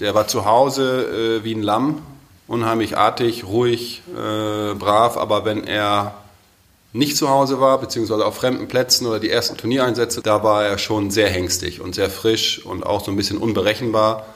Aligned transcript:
Der 0.00 0.14
war 0.14 0.26
zu 0.26 0.46
Hause 0.46 1.40
äh, 1.40 1.44
wie 1.44 1.54
ein 1.54 1.62
Lamm, 1.62 2.00
unheimlich 2.48 2.96
artig, 2.96 3.44
ruhig, 3.44 4.02
äh, 4.08 4.74
brav, 4.74 5.18
aber 5.18 5.44
wenn 5.44 5.64
er 5.64 6.14
nicht 6.94 7.18
zu 7.18 7.28
Hause 7.28 7.60
war, 7.60 7.78
beziehungsweise 7.78 8.24
auf 8.24 8.36
fremden 8.36 8.66
Plätzen 8.66 9.06
oder 9.06 9.20
die 9.20 9.30
ersten 9.30 9.58
Turniereinsätze, 9.58 10.22
da 10.22 10.42
war 10.42 10.64
er 10.64 10.78
schon 10.78 11.10
sehr 11.10 11.28
hängstig 11.28 11.82
und 11.82 11.94
sehr 11.94 12.08
frisch 12.08 12.64
und 12.64 12.84
auch 12.84 13.04
so 13.04 13.10
ein 13.10 13.16
bisschen 13.16 13.36
unberechenbar. 13.36 14.26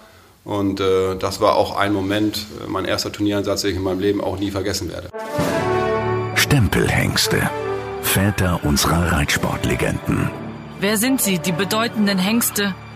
Und 0.45 0.81
äh, 0.81 1.17
das 1.17 1.41
war 1.41 1.57
auch 1.57 1.75
ein 1.75 1.95
Moment, 1.95 2.47
äh, 2.63 2.69
mein 2.69 2.85
erster 2.85 3.11
Turniereinsatz, 3.11 3.63
den 3.63 3.71
ich 3.71 3.77
in 3.77 3.83
meinem 3.83 4.01
Leben 4.01 4.23
auch 4.23 4.39
nie 4.39 4.51
vergessen 4.51 4.93
werde. 4.93 5.09
Stempelhengste. 6.35 7.51
Väter 8.03 8.61
unserer 8.65 9.13
Reitsportlegenden. 9.13 10.31
Wer 10.79 10.99
sind 10.99 11.23
sie, 11.23 11.39
die 11.39 11.53
bedeutenden 11.53 12.19
Hengste, 12.19 12.75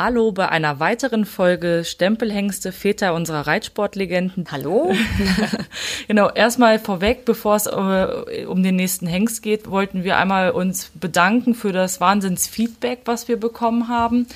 Hallo 0.00 0.30
bei 0.30 0.48
einer 0.48 0.78
weiteren 0.78 1.24
Folge 1.24 1.82
Stempelhengste, 1.84 2.70
Väter 2.70 3.14
unserer 3.14 3.48
Reitsportlegenden. 3.48 4.46
Hallo. 4.52 4.94
genau, 6.06 6.30
erstmal 6.30 6.78
vorweg, 6.78 7.24
bevor 7.24 7.56
es 7.56 7.66
äh, 7.66 8.44
um 8.46 8.62
den 8.62 8.76
nächsten 8.76 9.08
Hengst 9.08 9.42
geht, 9.42 9.68
wollten 9.68 10.04
wir 10.04 10.16
einmal 10.16 10.52
uns 10.52 10.92
bedanken 10.94 11.52
für 11.56 11.72
das 11.72 12.00
Wahnsinnsfeedback, 12.00 13.00
was 13.06 13.26
wir 13.26 13.40
bekommen 13.40 13.88
haben. 13.88 14.28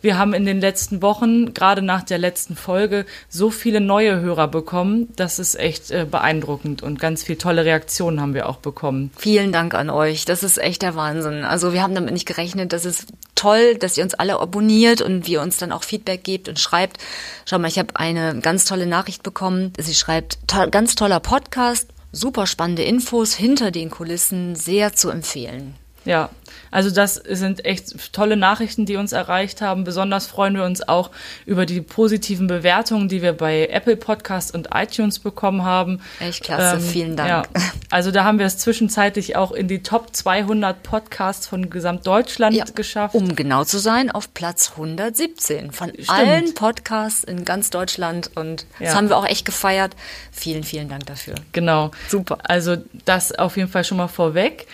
Wir 0.00 0.16
haben 0.16 0.32
in 0.32 0.46
den 0.46 0.58
letzten 0.58 1.02
Wochen, 1.02 1.52
gerade 1.52 1.82
nach 1.82 2.02
der 2.02 2.16
letzten 2.16 2.56
Folge, 2.56 3.04
so 3.28 3.50
viele 3.50 3.82
neue 3.82 4.22
Hörer 4.22 4.48
bekommen. 4.48 5.10
Das 5.16 5.38
ist 5.38 5.54
echt 5.54 5.90
äh, 5.90 6.06
beeindruckend 6.10 6.82
und 6.82 6.98
ganz 6.98 7.24
viele 7.24 7.36
tolle 7.36 7.66
Reaktionen 7.66 8.22
haben 8.22 8.32
wir 8.32 8.48
auch 8.48 8.56
bekommen. 8.56 9.10
Vielen 9.18 9.52
Dank 9.52 9.74
an 9.74 9.90
euch. 9.90 10.24
Das 10.24 10.42
ist 10.42 10.56
echt 10.56 10.80
der 10.80 10.94
Wahnsinn. 10.94 11.44
Also 11.44 11.74
wir 11.74 11.82
haben 11.82 11.94
damit 11.94 12.14
nicht 12.14 12.24
gerechnet. 12.24 12.72
Das 12.72 12.86
ist 12.86 13.08
toll, 13.34 13.74
dass 13.76 13.98
ihr 13.98 14.04
uns 14.04 14.14
alle 14.14 14.38
abonniert 14.38 15.00
und 15.00 15.09
wie 15.26 15.32
ihr 15.32 15.42
uns 15.42 15.58
dann 15.58 15.72
auch 15.72 15.84
Feedback 15.84 16.24
gebt 16.24 16.48
und 16.48 16.58
schreibt. 16.58 16.98
Schau 17.44 17.58
mal, 17.58 17.68
ich 17.68 17.78
habe 17.78 17.96
eine 17.96 18.38
ganz 18.40 18.64
tolle 18.64 18.86
Nachricht 18.86 19.22
bekommen. 19.22 19.72
Sie 19.78 19.94
schreibt, 19.94 20.38
to 20.46 20.68
ganz 20.70 20.94
toller 20.94 21.20
Podcast, 21.20 21.88
super 22.12 22.46
spannende 22.46 22.82
Infos 22.82 23.34
hinter 23.34 23.70
den 23.70 23.90
Kulissen, 23.90 24.54
sehr 24.54 24.94
zu 24.94 25.10
empfehlen. 25.10 25.74
Ja, 26.04 26.30
also 26.70 26.90
das 26.90 27.14
sind 27.14 27.64
echt 27.64 28.12
tolle 28.12 28.36
Nachrichten, 28.36 28.86
die 28.86 28.96
uns 28.96 29.12
erreicht 29.12 29.60
haben. 29.60 29.84
Besonders 29.84 30.26
freuen 30.26 30.54
wir 30.54 30.64
uns 30.64 30.86
auch 30.86 31.10
über 31.46 31.66
die 31.66 31.80
positiven 31.80 32.46
Bewertungen, 32.46 33.08
die 33.08 33.22
wir 33.22 33.32
bei 33.32 33.66
Apple 33.66 33.96
Podcasts 33.96 34.50
und 34.50 34.68
iTunes 34.72 35.18
bekommen 35.18 35.64
haben. 35.64 36.00
Echt 36.20 36.44
klasse, 36.44 36.76
ähm, 36.76 36.82
vielen 36.82 37.16
Dank. 37.16 37.28
Ja, 37.28 37.42
also 37.90 38.10
da 38.10 38.24
haben 38.24 38.38
wir 38.38 38.46
es 38.46 38.58
zwischenzeitlich 38.58 39.36
auch 39.36 39.52
in 39.52 39.68
die 39.68 39.82
Top 39.82 40.14
200 40.14 40.82
Podcasts 40.82 41.46
von 41.46 41.70
Gesamtdeutschland 41.70 42.56
ja, 42.56 42.64
geschafft. 42.74 43.14
Um 43.14 43.34
genau 43.34 43.64
zu 43.64 43.78
sein, 43.78 44.10
auf 44.10 44.32
Platz 44.34 44.70
117 44.72 45.72
von 45.72 45.90
Stimmt. 45.90 46.10
allen 46.10 46.54
Podcasts 46.54 47.24
in 47.24 47.44
ganz 47.44 47.70
Deutschland 47.70 48.30
und 48.36 48.66
ja. 48.78 48.86
das 48.86 48.94
haben 48.94 49.08
wir 49.08 49.16
auch 49.16 49.26
echt 49.26 49.44
gefeiert. 49.44 49.96
Vielen, 50.30 50.62
vielen 50.62 50.88
Dank 50.88 51.06
dafür. 51.06 51.34
Genau. 51.52 51.90
Super. 52.08 52.38
Also 52.44 52.76
das 53.04 53.32
auf 53.32 53.56
jeden 53.56 53.68
Fall 53.68 53.84
schon 53.84 53.98
mal 53.98 54.08
vorweg. 54.08 54.66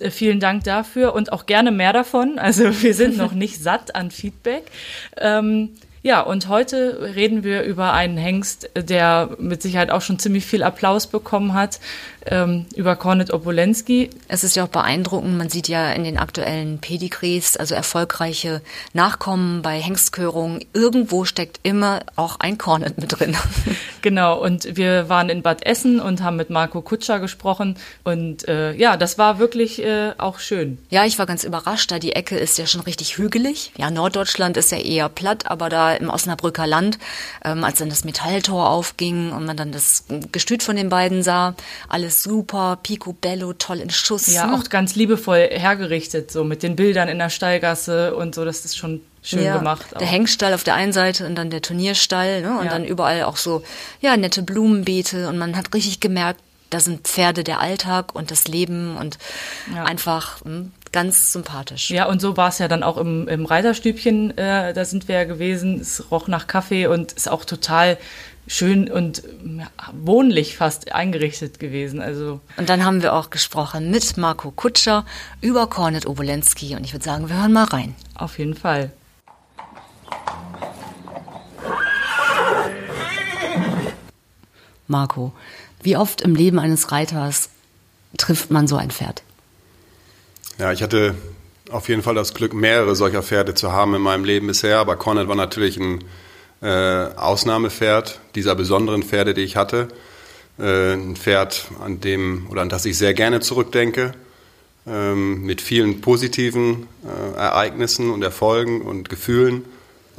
Äh, 0.00 0.10
vielen 0.10 0.40
Dank 0.40 0.64
dafür 0.64 1.14
und 1.14 1.32
auch 1.32 1.46
gerne 1.46 1.70
mehr 1.70 1.92
davon. 1.92 2.38
Also 2.38 2.64
wir 2.82 2.94
sind 2.94 3.16
noch 3.16 3.32
nicht 3.32 3.62
satt 3.62 3.94
an 3.94 4.10
Feedback. 4.10 4.64
Ähm, 5.16 5.70
ja, 6.02 6.22
und 6.22 6.48
heute 6.48 7.12
reden 7.14 7.44
wir 7.44 7.62
über 7.62 7.92
einen 7.92 8.16
Hengst, 8.16 8.70
der 8.74 9.36
mit 9.38 9.60
Sicherheit 9.60 9.90
auch 9.90 10.00
schon 10.00 10.18
ziemlich 10.18 10.46
viel 10.46 10.62
Applaus 10.62 11.06
bekommen 11.06 11.52
hat, 11.52 11.78
ähm, 12.26 12.66
über 12.74 12.96
Kornet 12.96 13.32
Obolensky. 13.32 14.10
Es 14.28 14.44
ist 14.44 14.56
ja 14.56 14.64
auch 14.64 14.68
beeindruckend, 14.68 15.36
man 15.36 15.48
sieht 15.48 15.68
ja 15.68 15.92
in 15.92 16.04
den 16.04 16.18
aktuellen 16.18 16.78
Pedigrees, 16.78 17.56
also 17.56 17.74
erfolgreiche 17.74 18.62
Nachkommen 18.92 19.62
bei 19.62 19.80
Hengstkörungen, 19.80 20.64
irgendwo 20.72 21.24
steckt 21.24 21.60
immer 21.62 22.00
auch 22.16 22.36
ein 22.40 22.58
Kornet 22.58 22.98
mit 22.98 23.18
drin. 23.18 23.36
Genau, 24.02 24.42
und 24.42 24.78
wir 24.78 25.10
waren 25.10 25.28
in 25.28 25.42
Bad 25.42 25.66
Essen 25.66 26.00
und 26.00 26.22
haben 26.22 26.36
mit 26.36 26.48
Marco 26.48 26.80
Kutscher 26.80 27.20
gesprochen 27.20 27.76
und 28.02 28.48
äh, 28.48 28.72
ja, 28.72 28.96
das 28.96 29.18
war 29.18 29.38
wirklich 29.38 29.82
äh, 29.82 30.12
auch 30.16 30.38
schön. 30.38 30.78
Ja, 30.88 31.04
ich 31.04 31.18
war 31.18 31.26
ganz 31.26 31.44
überrascht, 31.44 31.90
da 31.90 31.98
die 31.98 32.12
Ecke 32.12 32.38
ist 32.38 32.56
ja 32.56 32.66
schon 32.66 32.80
richtig 32.80 33.18
hügelig. 33.18 33.72
Ja, 33.76 33.90
Norddeutschland 33.90 34.56
ist 34.56 34.72
ja 34.72 34.78
eher 34.78 35.10
platt, 35.10 35.50
aber 35.50 35.68
da 35.68 35.92
im 35.92 36.08
Osnabrücker 36.08 36.66
Land, 36.66 36.98
ähm, 37.44 37.62
als 37.62 37.78
dann 37.78 37.90
das 37.90 38.04
Metalltor 38.04 38.70
aufging 38.70 39.32
und 39.32 39.44
man 39.44 39.56
dann 39.56 39.70
das 39.70 40.04
Gestüt 40.32 40.62
von 40.62 40.76
den 40.76 40.88
beiden 40.88 41.22
sah. 41.22 41.54
Alles 41.88 42.09
super, 42.10 42.78
picobello, 42.82 43.52
toll 43.54 43.80
in 43.80 43.90
Schuss. 43.90 44.32
Ja, 44.32 44.46
ne? 44.46 44.54
auch 44.54 44.68
ganz 44.68 44.94
liebevoll 44.94 45.48
hergerichtet, 45.50 46.30
so 46.30 46.44
mit 46.44 46.62
den 46.62 46.76
Bildern 46.76 47.08
in 47.08 47.18
der 47.18 47.30
Stallgasse 47.30 48.14
und 48.14 48.34
so, 48.34 48.44
das 48.44 48.64
ist 48.64 48.76
schon 48.76 49.00
schön 49.22 49.44
ja, 49.44 49.56
gemacht. 49.56 49.94
Auch. 49.94 49.98
Der 49.98 50.08
Hengstall 50.08 50.54
auf 50.54 50.64
der 50.64 50.74
einen 50.74 50.92
Seite 50.92 51.26
und 51.26 51.34
dann 51.34 51.50
der 51.50 51.62
Turnierstall 51.62 52.42
ne? 52.42 52.58
und 52.58 52.66
ja. 52.66 52.70
dann 52.70 52.84
überall 52.84 53.24
auch 53.24 53.36
so, 53.36 53.62
ja, 54.00 54.16
nette 54.16 54.42
Blumenbeete 54.42 55.28
und 55.28 55.38
man 55.38 55.56
hat 55.56 55.74
richtig 55.74 56.00
gemerkt, 56.00 56.40
da 56.70 56.78
sind 56.78 57.06
Pferde 57.06 57.44
der 57.44 57.60
Alltag 57.60 58.14
und 58.14 58.30
das 58.30 58.46
Leben 58.46 58.96
und 58.96 59.18
ja. 59.74 59.84
einfach 59.84 60.44
hm, 60.44 60.70
ganz 60.92 61.32
sympathisch. 61.32 61.90
Ja, 61.90 62.06
und 62.06 62.20
so 62.20 62.36
war 62.36 62.48
es 62.48 62.58
ja 62.58 62.68
dann 62.68 62.82
auch 62.82 62.96
im, 62.96 63.28
im 63.28 63.44
Reiterstübchen, 63.44 64.36
äh, 64.38 64.72
da 64.72 64.84
sind 64.84 65.08
wir 65.08 65.16
ja 65.16 65.24
gewesen. 65.24 65.80
Es 65.80 66.10
roch 66.10 66.28
nach 66.28 66.46
Kaffee 66.46 66.86
und 66.86 67.12
ist 67.12 67.28
auch 67.28 67.44
total 67.44 67.98
schön 68.50 68.90
und 68.90 69.22
wohnlich 69.92 70.56
fast 70.56 70.92
eingerichtet 70.92 71.60
gewesen. 71.60 72.00
Also 72.00 72.40
und 72.56 72.68
dann 72.68 72.84
haben 72.84 73.00
wir 73.00 73.14
auch 73.14 73.30
gesprochen 73.30 73.90
mit 73.90 74.16
Marco 74.16 74.50
Kutscher 74.50 75.06
über 75.40 75.68
Kornet 75.68 76.04
Obolensky 76.04 76.74
und 76.74 76.84
ich 76.84 76.92
würde 76.92 77.04
sagen, 77.04 77.28
wir 77.28 77.36
hören 77.36 77.52
mal 77.52 77.64
rein. 77.64 77.94
Auf 78.16 78.38
jeden 78.38 78.54
Fall. 78.54 78.90
Marco, 84.88 85.32
wie 85.82 85.96
oft 85.96 86.20
im 86.20 86.34
Leben 86.34 86.58
eines 86.58 86.90
Reiters 86.90 87.50
trifft 88.18 88.50
man 88.50 88.66
so 88.66 88.74
ein 88.76 88.90
Pferd? 88.90 89.22
Ja, 90.58 90.72
ich 90.72 90.82
hatte 90.82 91.14
auf 91.70 91.88
jeden 91.88 92.02
Fall 92.02 92.16
das 92.16 92.34
Glück, 92.34 92.52
mehrere 92.52 92.96
solcher 92.96 93.22
Pferde 93.22 93.54
zu 93.54 93.70
haben 93.70 93.94
in 93.94 94.02
meinem 94.02 94.24
Leben 94.24 94.48
bisher, 94.48 94.80
aber 94.80 94.96
Cornet 94.96 95.28
war 95.28 95.36
natürlich 95.36 95.76
ein 95.76 96.02
äh, 96.62 96.66
Ausnahmepferd 96.68 98.20
dieser 98.34 98.54
besonderen 98.54 99.02
Pferde, 99.02 99.34
die 99.34 99.42
ich 99.42 99.56
hatte. 99.56 99.88
Äh, 100.58 100.94
ein 100.94 101.16
Pferd, 101.16 101.68
an 101.80 102.00
dem 102.00 102.46
oder 102.50 102.62
an 102.62 102.68
das 102.68 102.84
ich 102.84 102.98
sehr 102.98 103.14
gerne 103.14 103.40
zurückdenke, 103.40 104.12
ähm, 104.86 105.42
mit 105.42 105.60
vielen 105.60 106.00
positiven 106.00 106.86
äh, 107.04 107.36
Ereignissen 107.36 108.10
und 108.10 108.22
Erfolgen 108.22 108.82
und 108.82 109.08
Gefühlen 109.08 109.64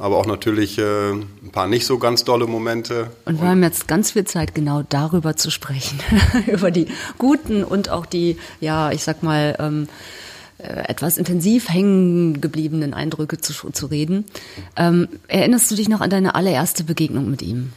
aber 0.02 0.16
auch 0.16 0.26
natürlich 0.26 0.78
äh, 0.78 1.12
ein 1.12 1.50
paar 1.52 1.68
nicht 1.68 1.86
so 1.86 1.96
ganz 1.96 2.24
dolle 2.24 2.48
Momente. 2.48 3.12
Und 3.24 3.40
wir 3.40 3.48
haben 3.48 3.62
jetzt 3.62 3.86
ganz 3.86 4.10
viel 4.10 4.24
Zeit, 4.24 4.52
genau 4.52 4.82
darüber 4.88 5.36
zu 5.36 5.48
sprechen, 5.52 6.00
über 6.48 6.72
die 6.72 6.88
guten 7.18 7.62
und 7.62 7.88
auch 7.88 8.04
die, 8.04 8.36
ja, 8.60 8.90
ich 8.90 9.04
sag 9.04 9.22
mal, 9.22 9.54
ähm, 9.60 9.84
äh, 9.84 10.21
etwas 10.62 11.18
intensiv 11.18 11.68
hängen 11.68 12.40
gebliebenen 12.40 12.94
Eindrücke 12.94 13.38
zu, 13.38 13.70
zu 13.70 13.86
reden. 13.86 14.24
Ähm, 14.76 15.08
erinnerst 15.28 15.70
du 15.70 15.74
dich 15.74 15.88
noch 15.88 16.00
an 16.00 16.10
deine 16.10 16.34
allererste 16.34 16.84
Begegnung 16.84 17.30
mit 17.30 17.42
ihm? 17.42 17.72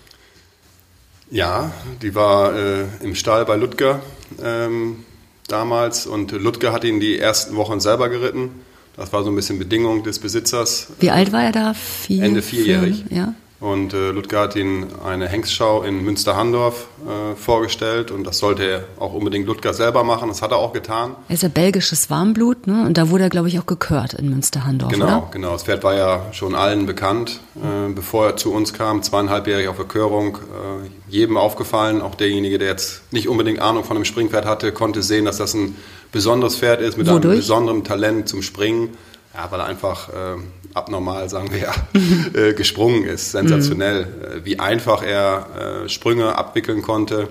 Ja, 1.32 1.72
die 2.02 2.16
war 2.16 2.56
äh, 2.56 2.86
im 3.02 3.16
Stall 3.16 3.46
bei 3.46 3.56
Ludger 3.56 4.02
ähm, 4.44 5.04
damals 5.48 6.06
und 6.06 6.32
Ludger 6.32 6.72
hat 6.72 6.84
ihn 6.84 7.00
die 7.00 7.18
ersten 7.18 7.56
Wochen 7.56 7.80
selber 7.80 8.10
geritten. 8.10 8.52
Das 8.96 9.12
war 9.12 9.24
so 9.24 9.30
ein 9.30 9.36
bisschen 9.36 9.60
Bedingung 9.60 10.04
des 10.04 10.20
Besitzers. 10.20 10.88
Wie 11.00 11.10
alt 11.10 11.34
war 11.34 11.44
er 11.44 11.52
da? 11.52 11.74
Vier, 11.74 12.24
Ende 12.24 12.42
vierjährig. 12.42 13.04
Vier, 13.08 13.18
ja. 13.18 13.34
Und 13.62 13.94
äh, 13.94 14.12
Ludger 14.12 14.42
hat 14.42 14.56
ihn 14.58 14.88
eine 15.06 15.30
Hengstschau 15.30 15.84
in 15.84 16.04
Münster-Handorf 16.04 16.88
äh, 17.06 17.36
vorgestellt 17.36 18.12
und 18.12 18.26
das 18.26 18.40
sollte 18.40 18.64
er 18.64 18.84
auch 19.00 19.14
unbedingt 19.14 19.48
Ludger 19.48 19.74
selber 19.74 20.04
machen. 20.04 20.28
Das 20.28 20.42
hat 20.42 20.52
er 20.52 20.58
auch 20.58 20.74
getan. 20.74 21.16
Er 21.30 21.36
ist 21.36 21.44
ja 21.44 21.50
belgisches 21.50 22.10
Warmblut, 22.10 22.68
ne? 22.68 22.86
Und 22.86 22.98
da 22.98 23.10
wurde 23.10 23.24
er, 23.24 23.30
glaube 23.30 23.48
ich, 23.48 23.58
auch 23.58 23.66
gekört 23.66 24.14
in 24.14 24.30
Münster-Handorf. 24.30 24.92
Genau, 24.92 25.06
oder? 25.06 25.28
genau. 25.32 25.54
Das 25.54 25.64
Pferd 25.64 25.84
war 25.86 25.96
ja 25.96 26.26
schon 26.34 26.54
allen 26.54 26.86
bekannt, 26.86 27.40
äh, 27.56 27.94
bevor 27.94 28.26
er 28.26 28.36
zu 28.36 28.52
uns 28.52 28.74
kam, 28.74 29.04
zweieinhalbjährig 29.04 29.70
auf 29.70 29.78
Verkörung. 29.78 30.38
Äh, 30.38 30.90
jedem 31.08 31.38
aufgefallen, 31.38 32.02
auch 32.02 32.16
derjenige, 32.16 32.58
der 32.58 32.68
jetzt 32.68 33.14
nicht 33.14 33.30
unbedingt 33.30 33.60
Ahnung 33.60 33.86
von 33.86 33.96
einem 33.96 34.06
Springpferd 34.06 34.46
hatte, 34.46 34.74
konnte 34.74 35.02
sehen, 35.02 35.24
dass 35.24 35.38
das 35.38 35.54
ein 35.54 35.76
besonderes 36.12 36.58
Pferd 36.58 36.82
ist 36.82 36.98
mit 36.98 37.08
Wodurch? 37.08 37.26
einem 37.26 37.36
besonderen 37.38 37.84
Talent 37.84 38.28
zum 38.28 38.42
Springen 38.42 38.98
Ja, 39.36 39.52
weil 39.52 39.60
er 39.60 39.66
einfach 39.66 40.08
äh, 40.10 40.38
abnormal, 40.74 41.30
sagen 41.30 41.52
wir 41.52 41.60
ja, 41.60 41.74
äh, 42.34 42.54
gesprungen 42.54 43.04
ist. 43.04 43.32
Sensationell. 43.32 44.06
Mhm. 44.06 44.46
Wie 44.46 44.60
einfach 44.60 45.04
er 45.04 45.84
äh, 45.84 45.90
Sprünge 45.90 46.38
abwickeln 46.38 46.82
konnte 46.82 47.28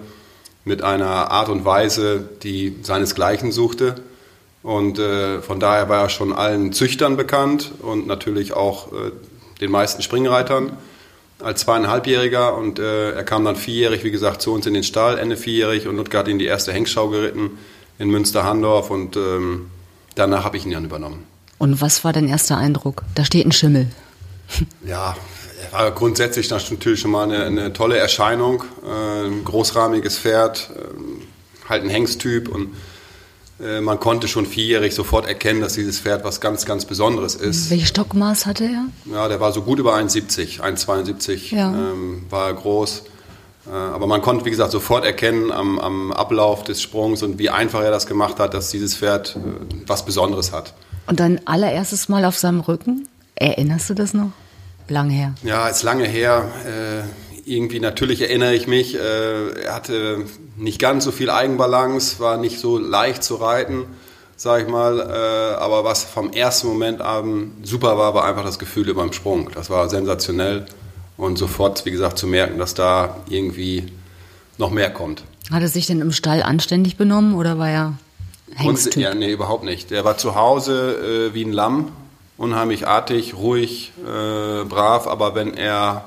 mit 0.66 0.82
einer 0.82 1.30
Art 1.30 1.48
und 1.48 1.64
Weise, 1.64 2.28
die 2.42 2.76
seinesgleichen 2.82 3.52
suchte. 3.52 3.94
Und 4.62 4.98
äh, 4.98 5.40
von 5.40 5.60
daher 5.60 5.88
war 5.88 6.02
er 6.02 6.08
schon 6.10 6.34
allen 6.34 6.74
Züchtern 6.74 7.16
bekannt 7.16 7.72
und 7.80 8.06
natürlich 8.06 8.52
auch 8.52 8.92
äh, 8.92 9.12
den 9.62 9.70
meisten 9.70 10.02
Springreitern 10.02 10.76
als 11.38 11.60
zweieinhalbjähriger. 11.60 12.54
Und 12.54 12.78
äh, 12.78 13.12
er 13.12 13.24
kam 13.24 13.46
dann 13.46 13.56
vierjährig, 13.56 14.04
wie 14.04 14.10
gesagt, 14.10 14.42
zu 14.42 14.52
uns 14.52 14.66
in 14.66 14.74
den 14.74 14.84
Stall, 14.84 15.18
Ende 15.18 15.38
vierjährig. 15.38 15.86
Und 15.86 15.96
Ludger 15.96 16.18
hat 16.18 16.28
ihn 16.28 16.38
die 16.38 16.46
erste 16.46 16.70
Hengschau 16.72 17.08
geritten 17.08 17.58
in 17.98 18.10
Münster-Handorf. 18.10 18.90
Und 18.90 19.16
ähm, 19.16 19.70
danach 20.14 20.44
habe 20.44 20.58
ich 20.58 20.66
ihn 20.66 20.72
dann 20.72 20.84
übernommen. 20.84 21.33
Und 21.58 21.80
was 21.80 22.04
war 22.04 22.12
dein 22.12 22.28
erster 22.28 22.56
Eindruck? 22.56 23.02
Da 23.14 23.24
steht 23.24 23.46
ein 23.46 23.52
Schimmel. 23.52 23.88
Ja, 24.86 25.16
er 25.64 25.72
war 25.72 25.90
grundsätzlich 25.92 26.50
natürlich 26.50 27.00
schon 27.00 27.10
mal 27.10 27.24
eine, 27.24 27.44
eine 27.44 27.72
tolle 27.72 27.96
Erscheinung. 27.96 28.64
Äh, 28.84 29.26
ein 29.26 29.44
großrahmiges 29.44 30.18
Pferd, 30.18 30.70
äh, 30.76 31.68
halt 31.68 31.82
ein 31.82 31.90
Hengsttyp 31.90 32.48
und 32.48 32.70
äh, 33.60 33.80
man 33.80 34.00
konnte 34.00 34.28
schon 34.28 34.46
vierjährig 34.46 34.94
sofort 34.94 35.26
erkennen, 35.26 35.60
dass 35.60 35.74
dieses 35.74 36.00
Pferd 36.00 36.24
was 36.24 36.40
ganz, 36.40 36.66
ganz 36.66 36.84
Besonderes 36.84 37.34
ist. 37.34 37.70
Welches 37.70 37.88
Stockmaß 37.88 38.46
hatte 38.46 38.64
er? 38.64 38.86
Ja, 39.12 39.28
der 39.28 39.40
war 39.40 39.52
so 39.52 39.62
gut 39.62 39.78
über 39.78 39.94
1,70, 39.94 40.60
1,72 40.60 41.54
ja. 41.54 41.72
ähm, 41.72 42.26
war 42.30 42.48
er 42.48 42.54
groß. 42.54 43.04
Äh, 43.66 43.70
aber 43.70 44.06
man 44.06 44.22
konnte, 44.22 44.44
wie 44.44 44.50
gesagt, 44.50 44.72
sofort 44.72 45.04
erkennen 45.04 45.52
am, 45.52 45.78
am, 45.78 46.12
Ablauf 46.12 46.64
des 46.64 46.82
Sprungs 46.82 47.22
und 47.22 47.38
wie 47.38 47.50
einfach 47.50 47.82
er 47.82 47.90
das 47.90 48.06
gemacht 48.06 48.40
hat, 48.40 48.54
dass 48.54 48.70
dieses 48.70 48.96
Pferd 48.96 49.36
äh, 49.36 49.74
was 49.86 50.04
Besonderes 50.04 50.52
hat. 50.52 50.74
Und 51.06 51.20
dein 51.20 51.46
allererstes 51.46 52.08
Mal 52.08 52.24
auf 52.24 52.38
seinem 52.38 52.60
Rücken? 52.60 53.08
Erinnerst 53.34 53.90
du 53.90 53.94
das 53.94 54.14
noch? 54.14 54.30
Lang 54.88 55.10
her. 55.10 55.34
Ja, 55.42 55.68
ist 55.68 55.82
lange 55.82 56.06
her. 56.06 56.50
Äh, 56.66 57.02
irgendwie 57.46 57.80
natürlich 57.80 58.22
erinnere 58.22 58.54
ich 58.54 58.66
mich, 58.66 58.94
äh, 58.94 59.64
er 59.64 59.74
hatte 59.74 60.24
nicht 60.56 60.78
ganz 60.78 61.04
so 61.04 61.10
viel 61.10 61.30
Eigenbalance, 61.30 62.20
war 62.20 62.36
nicht 62.36 62.58
so 62.58 62.78
leicht 62.78 63.22
zu 63.22 63.36
reiten, 63.36 63.84
sag 64.36 64.62
ich 64.62 64.68
mal. 64.68 65.00
Äh, 65.00 65.62
aber 65.62 65.84
was 65.84 66.04
vom 66.04 66.32
ersten 66.32 66.68
Moment 66.68 67.00
an 67.00 67.52
super 67.62 67.98
war, 67.98 68.14
war 68.14 68.24
einfach 68.24 68.44
das 68.44 68.58
Gefühl 68.58 68.88
über 68.88 69.02
dem 69.02 69.12
Sprung. 69.12 69.50
Das 69.54 69.70
war 69.70 69.88
sensationell 69.88 70.66
und 71.16 71.36
sofort, 71.36 71.84
wie 71.84 71.90
gesagt, 71.90 72.18
zu 72.18 72.26
merken, 72.26 72.58
dass 72.58 72.74
da 72.74 73.16
irgendwie 73.28 73.86
noch 74.58 74.70
mehr 74.70 74.90
kommt. 74.90 75.24
Hat 75.50 75.62
er 75.62 75.68
sich 75.68 75.86
denn 75.86 76.00
im 76.00 76.12
Stall 76.12 76.42
anständig 76.42 76.96
benommen 76.96 77.34
oder 77.34 77.58
war 77.58 77.70
er 77.70 77.98
Hengsttyp? 78.54 79.02
Ja, 79.02 79.14
nee, 79.14 79.32
überhaupt 79.32 79.64
nicht. 79.64 79.90
Der 79.90 80.04
war 80.04 80.16
zu 80.16 80.34
Hause 80.34 81.30
äh, 81.30 81.34
wie 81.34 81.44
ein 81.44 81.52
Lamm, 81.52 81.92
unheimlich 82.36 82.86
artig, 82.86 83.34
ruhig, 83.34 83.92
äh, 84.02 84.64
brav, 84.64 85.06
aber 85.06 85.34
wenn 85.34 85.54
er 85.54 86.04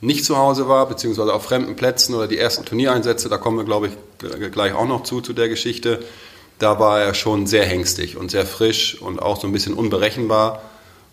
nicht 0.00 0.24
zu 0.24 0.36
Hause 0.36 0.68
war, 0.68 0.86
beziehungsweise 0.86 1.32
auf 1.32 1.44
fremden 1.44 1.76
Plätzen 1.76 2.14
oder 2.14 2.26
die 2.26 2.38
ersten 2.38 2.64
Turniereinsätze, 2.64 3.28
da 3.28 3.38
kommen 3.38 3.56
wir, 3.56 3.64
glaube 3.64 3.88
ich, 3.88 4.52
gleich 4.52 4.74
auch 4.74 4.86
noch 4.86 5.04
zu, 5.04 5.20
zu 5.20 5.32
der 5.32 5.48
Geschichte, 5.48 6.00
da 6.58 6.78
war 6.78 7.00
er 7.00 7.14
schon 7.14 7.46
sehr 7.46 7.64
hängstig 7.64 8.16
und 8.16 8.30
sehr 8.30 8.46
frisch 8.46 9.00
und 9.00 9.20
auch 9.20 9.40
so 9.40 9.46
ein 9.46 9.52
bisschen 9.52 9.74
unberechenbar. 9.74 10.62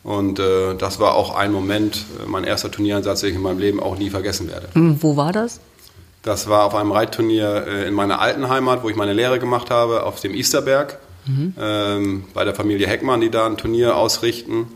Und 0.04 0.40
äh, 0.40 0.76
das 0.76 1.00
war 1.00 1.16
auch 1.16 1.36
ein 1.36 1.52
Moment, 1.52 2.06
äh, 2.24 2.28
mein 2.28 2.46
erster 2.46 2.72
Turniereinsatz, 2.72 3.22
den 3.22 3.32
ich 3.32 3.36
in 3.36 3.42
meinem 3.42 3.60
Leben 3.60 3.80
auch 3.80 3.98
nie 3.98 4.10
vergessen 4.10 4.50
werde. 4.50 4.70
Hm, 4.74 4.98
wo 5.02 5.18
war 5.18 5.34
das? 5.34 5.60
Das 6.22 6.50
war 6.50 6.66
auf 6.66 6.76
einem 6.76 6.92
Reitturnier 6.92 7.66
äh, 7.68 7.88
in 7.88 7.94
meiner 7.94 8.20
alten 8.20 8.50
Heimat, 8.50 8.84
wo 8.84 8.90
ich 8.90 8.96
meine 8.96 9.14
Lehre 9.14 9.40
gemacht 9.40 9.70
habe, 9.70 10.04
auf 10.04 10.20
dem 10.20 10.34
Easterberg, 10.34 11.00
mhm. 11.26 11.54
ähm, 11.60 12.24
bei 12.34 12.44
der 12.44 12.54
Familie 12.54 12.88
Heckmann, 12.88 13.22
die 13.22 13.30
da 13.30 13.46
ein 13.46 13.58
Turnier 13.58 13.96
ausrichten. 13.96 14.68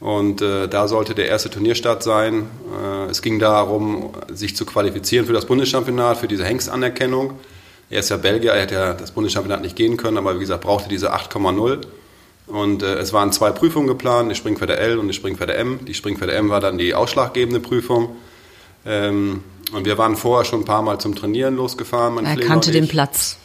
Und 0.00 0.42
äh, 0.42 0.68
da 0.68 0.88
sollte 0.88 1.14
der 1.14 1.28
erste 1.28 1.48
Turnierstart 1.48 2.02
sein. 2.02 2.48
Äh, 2.82 3.10
es 3.10 3.22
ging 3.22 3.38
darum, 3.38 4.10
sich 4.32 4.56
zu 4.56 4.66
qualifizieren 4.66 5.26
für 5.26 5.32
das 5.32 5.46
Bundeschampionat, 5.46 6.18
für 6.18 6.28
diese 6.28 6.44
Hengstanerkennung. 6.44 7.34
Er 7.88 8.00
ist 8.00 8.08
ja 8.08 8.16
Belgier, 8.16 8.52
er 8.52 8.62
hätte 8.62 8.74
ja 8.74 8.92
das 8.94 9.12
Bundeschampionat 9.12 9.62
nicht 9.62 9.76
gehen 9.76 9.96
können, 9.96 10.18
aber 10.18 10.34
wie 10.34 10.40
gesagt, 10.40 10.64
brauchte 10.64 10.88
diese 10.88 11.14
8,0. 11.14 11.82
Und 12.48 12.82
äh, 12.82 12.94
es 12.94 13.12
waren 13.12 13.32
zwei 13.32 13.50
Prüfungen 13.50 13.86
geplant, 13.86 14.30
die 14.30 14.34
Springpferde 14.34 14.76
L 14.76 14.98
und 14.98 15.08
die 15.08 15.14
Springpferde 15.14 15.54
M. 15.54 15.80
Die 15.86 15.94
Springpferde 15.94 16.32
M 16.34 16.50
war 16.50 16.60
dann 16.60 16.78
die 16.78 16.94
ausschlaggebende 16.94 17.60
Prüfung. 17.60 18.16
Ähm, 18.84 19.42
und 19.72 19.86
wir 19.86 19.96
waren 19.98 20.16
vorher 20.16 20.44
schon 20.44 20.60
ein 20.60 20.64
paar 20.64 20.82
Mal 20.82 20.98
zum 20.98 21.14
Trainieren 21.14 21.56
losgefahren. 21.56 22.24
er 22.24 22.36
kannte 22.36 22.70
den 22.70 22.88
Platz. 22.88 23.38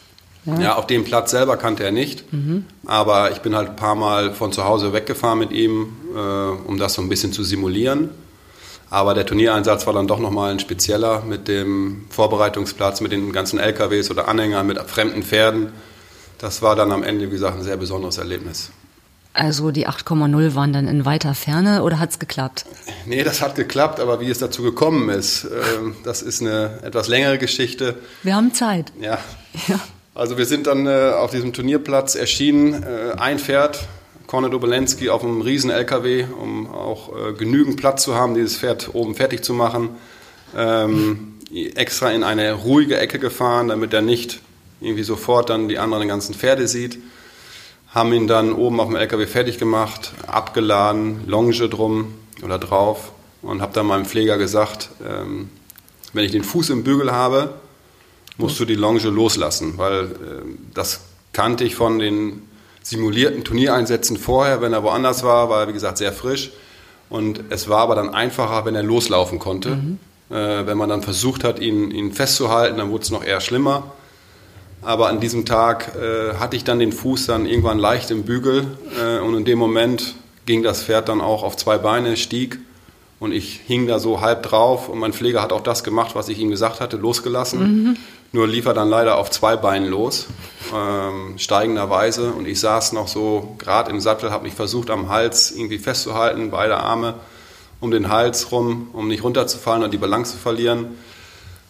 Ja. 0.44 0.60
ja, 0.60 0.74
auf 0.76 0.86
dem 0.86 1.04
Platz 1.04 1.30
selber 1.30 1.56
kannte 1.56 1.84
er 1.84 1.92
nicht. 1.92 2.32
Mhm. 2.32 2.64
Aber 2.86 3.32
ich 3.32 3.38
bin 3.38 3.54
halt 3.54 3.70
ein 3.70 3.76
paar 3.76 3.94
Mal 3.94 4.32
von 4.32 4.52
zu 4.52 4.64
Hause 4.64 4.92
weggefahren 4.92 5.38
mit 5.38 5.52
ihm, 5.52 5.88
äh, 6.14 6.18
um 6.18 6.78
das 6.78 6.94
so 6.94 7.02
ein 7.02 7.08
bisschen 7.08 7.32
zu 7.32 7.42
simulieren. 7.42 8.10
Aber 8.90 9.12
der 9.12 9.26
Turniereinsatz 9.26 9.86
war 9.86 9.92
dann 9.92 10.06
doch 10.06 10.18
nochmal 10.18 10.52
ein 10.52 10.60
spezieller 10.60 11.22
mit 11.22 11.46
dem 11.46 12.06
Vorbereitungsplatz, 12.08 13.02
mit 13.02 13.12
den 13.12 13.32
ganzen 13.32 13.58
LKWs 13.58 14.10
oder 14.10 14.28
Anhängern, 14.28 14.66
mit 14.66 14.78
fremden 14.78 15.22
Pferden. 15.22 15.72
Das 16.38 16.62
war 16.62 16.74
dann 16.76 16.92
am 16.92 17.02
Ende, 17.02 17.26
wie 17.26 17.30
gesagt, 17.30 17.58
ein 17.58 17.64
sehr 17.64 17.76
besonderes 17.76 18.16
Erlebnis. 18.16 18.70
Also 19.34 19.70
die 19.70 19.86
8,0 19.86 20.54
waren 20.54 20.72
dann 20.72 20.88
in 20.88 21.04
weiter 21.04 21.34
Ferne 21.34 21.82
oder 21.84 22.00
hat 22.00 22.10
es 22.10 22.18
geklappt? 22.18 22.64
Nee, 23.06 23.22
das 23.22 23.40
hat 23.40 23.54
geklappt, 23.54 24.00
aber 24.00 24.20
wie 24.20 24.28
es 24.30 24.38
dazu 24.38 24.62
gekommen 24.62 25.08
ist, 25.10 25.44
äh, 25.44 25.48
das 26.04 26.22
ist 26.22 26.40
eine 26.40 26.80
etwas 26.82 27.08
längere 27.08 27.38
Geschichte. 27.38 27.96
Wir 28.22 28.34
haben 28.34 28.52
Zeit. 28.52 28.92
Ja. 29.00 29.18
ja. 29.68 29.78
Also 30.14 30.36
wir 30.36 30.46
sind 30.46 30.66
dann 30.66 30.86
äh, 30.86 31.12
auf 31.12 31.30
diesem 31.30 31.52
Turnierplatz 31.52 32.16
erschienen, 32.16 32.82
äh, 32.82 33.12
ein 33.16 33.38
Pferd, 33.38 33.86
Kornet 34.26 34.52
Obolensky 34.52 35.08
auf 35.08 35.22
einem 35.22 35.40
riesen 35.40 35.70
LKW, 35.70 36.24
um 36.24 36.66
auch 36.66 37.10
äh, 37.16 37.32
genügend 37.32 37.76
Platz 37.76 38.02
zu 38.02 38.14
haben, 38.14 38.34
dieses 38.34 38.56
Pferd 38.56 38.94
oben 38.94 39.14
fertig 39.14 39.44
zu 39.44 39.54
machen. 39.54 39.90
Ähm, 40.56 41.34
extra 41.76 42.10
in 42.10 42.24
eine 42.24 42.52
ruhige 42.52 42.98
Ecke 42.98 43.18
gefahren, 43.18 43.68
damit 43.68 43.94
er 43.94 44.02
nicht 44.02 44.40
irgendwie 44.80 45.02
sofort 45.02 45.50
dann 45.50 45.68
die 45.68 45.78
anderen 45.78 46.08
ganzen 46.08 46.34
Pferde 46.34 46.68
sieht. 46.68 46.98
Haben 47.90 48.12
ihn 48.12 48.26
dann 48.26 48.52
oben 48.52 48.80
auf 48.80 48.88
dem 48.88 48.96
LKW 48.96 49.26
fertig 49.26 49.58
gemacht, 49.58 50.12
abgeladen, 50.26 51.26
Longe 51.26 51.68
drum 51.68 52.14
oder 52.42 52.58
drauf 52.58 53.12
und 53.42 53.62
habe 53.62 53.72
dann 53.72 53.86
meinem 53.86 54.04
Pfleger 54.04 54.38
gesagt, 54.38 54.90
ähm, 55.06 55.48
wenn 56.12 56.24
ich 56.24 56.32
den 56.32 56.44
Fuß 56.44 56.70
im 56.70 56.84
Bügel 56.84 57.12
habe, 57.12 57.54
musst 58.36 58.58
du 58.60 58.64
die 58.64 58.74
Longe 58.74 59.00
loslassen, 59.00 59.74
weil 59.76 60.04
äh, 60.04 60.06
das 60.74 61.00
kannte 61.32 61.64
ich 61.64 61.74
von 61.74 61.98
den 61.98 62.42
simulierten 62.82 63.44
Turniereinsätzen 63.44 64.16
vorher, 64.16 64.60
wenn 64.60 64.72
er 64.72 64.82
woanders 64.82 65.22
war, 65.22 65.50
war 65.50 65.62
er 65.62 65.68
wie 65.68 65.72
gesagt 65.72 65.98
sehr 65.98 66.12
frisch. 66.12 66.50
Und 67.10 67.44
es 67.50 67.68
war 67.68 67.80
aber 67.80 67.94
dann 67.94 68.10
einfacher, 68.10 68.64
wenn 68.64 68.74
er 68.74 68.82
loslaufen 68.82 69.38
konnte. 69.38 69.76
Mhm. 69.76 69.98
Äh, 70.30 70.66
wenn 70.66 70.76
man 70.76 70.88
dann 70.88 71.02
versucht 71.02 71.44
hat, 71.44 71.58
ihn, 71.58 71.90
ihn 71.90 72.12
festzuhalten, 72.12 72.78
dann 72.78 72.90
wurde 72.90 73.04
es 73.04 73.10
noch 73.10 73.24
eher 73.24 73.40
schlimmer. 73.40 73.92
Aber 74.82 75.08
an 75.08 75.20
diesem 75.20 75.44
Tag 75.44 75.96
äh, 75.96 76.34
hatte 76.34 76.56
ich 76.56 76.64
dann 76.64 76.78
den 76.78 76.92
Fuß 76.92 77.26
dann 77.26 77.46
irgendwann 77.46 77.78
leicht 77.78 78.10
im 78.10 78.22
Bügel 78.22 78.66
äh, 79.00 79.18
und 79.18 79.36
in 79.36 79.44
dem 79.44 79.58
Moment 79.58 80.14
ging 80.46 80.62
das 80.62 80.82
Pferd 80.82 81.08
dann 81.08 81.20
auch 81.20 81.42
auf 81.42 81.56
zwei 81.56 81.78
Beine, 81.78 82.16
stieg 82.16 82.58
und 83.20 83.32
ich 83.32 83.60
hing 83.66 83.86
da 83.86 83.98
so 83.98 84.20
halb 84.20 84.44
drauf 84.44 84.88
und 84.88 84.98
mein 84.98 85.12
Pfleger 85.12 85.42
hat 85.42 85.52
auch 85.52 85.60
das 85.60 85.82
gemacht, 85.82 86.14
was 86.14 86.28
ich 86.28 86.38
ihm 86.38 86.50
gesagt 86.50 86.80
hatte, 86.80 86.96
losgelassen. 86.96 87.60
Mhm. 87.60 87.96
Nur 88.30 88.46
lief 88.46 88.66
er 88.66 88.74
dann 88.74 88.88
leider 88.88 89.16
auf 89.16 89.30
zwei 89.30 89.56
Beinen 89.56 89.88
los, 89.88 90.26
ähm, 90.74 91.38
steigenderweise. 91.38 92.32
Und 92.32 92.46
ich 92.46 92.60
saß 92.60 92.92
noch 92.92 93.08
so 93.08 93.56
gerade 93.58 93.90
im 93.90 94.00
Sattel, 94.00 94.30
habe 94.30 94.44
mich 94.44 94.52
versucht 94.52 94.90
am 94.90 95.08
Hals 95.08 95.50
irgendwie 95.50 95.78
festzuhalten, 95.78 96.50
beide 96.50 96.76
Arme 96.76 97.14
um 97.80 97.90
den 97.90 98.08
Hals 98.08 98.50
rum, 98.52 98.90
um 98.92 99.08
nicht 99.08 99.22
runterzufallen 99.22 99.82
und 99.82 99.92
die 99.92 99.98
Balance 99.98 100.32
zu 100.32 100.38
verlieren. 100.38 100.98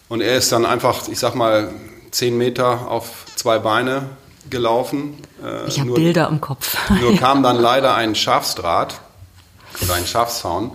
Und 0.08 0.20
er 0.20 0.36
ist 0.36 0.50
dann 0.52 0.64
einfach, 0.64 1.06
ich 1.08 1.18
sag 1.18 1.34
mal, 1.34 1.70
zehn 2.18 2.36
Meter 2.36 2.88
auf 2.88 3.26
zwei 3.36 3.58
Beine 3.58 4.10
gelaufen. 4.50 5.14
Äh, 5.44 5.68
ich 5.68 5.80
habe 5.80 5.92
Bilder 5.92 6.28
im 6.28 6.40
Kopf. 6.40 6.76
nur 7.00 7.16
kam 7.16 7.42
dann 7.42 7.56
leider 7.60 7.94
ein 7.94 8.14
Schafsdraht 8.14 9.00
oder 9.82 9.94
ein 9.94 10.06
Schafszaun 10.06 10.72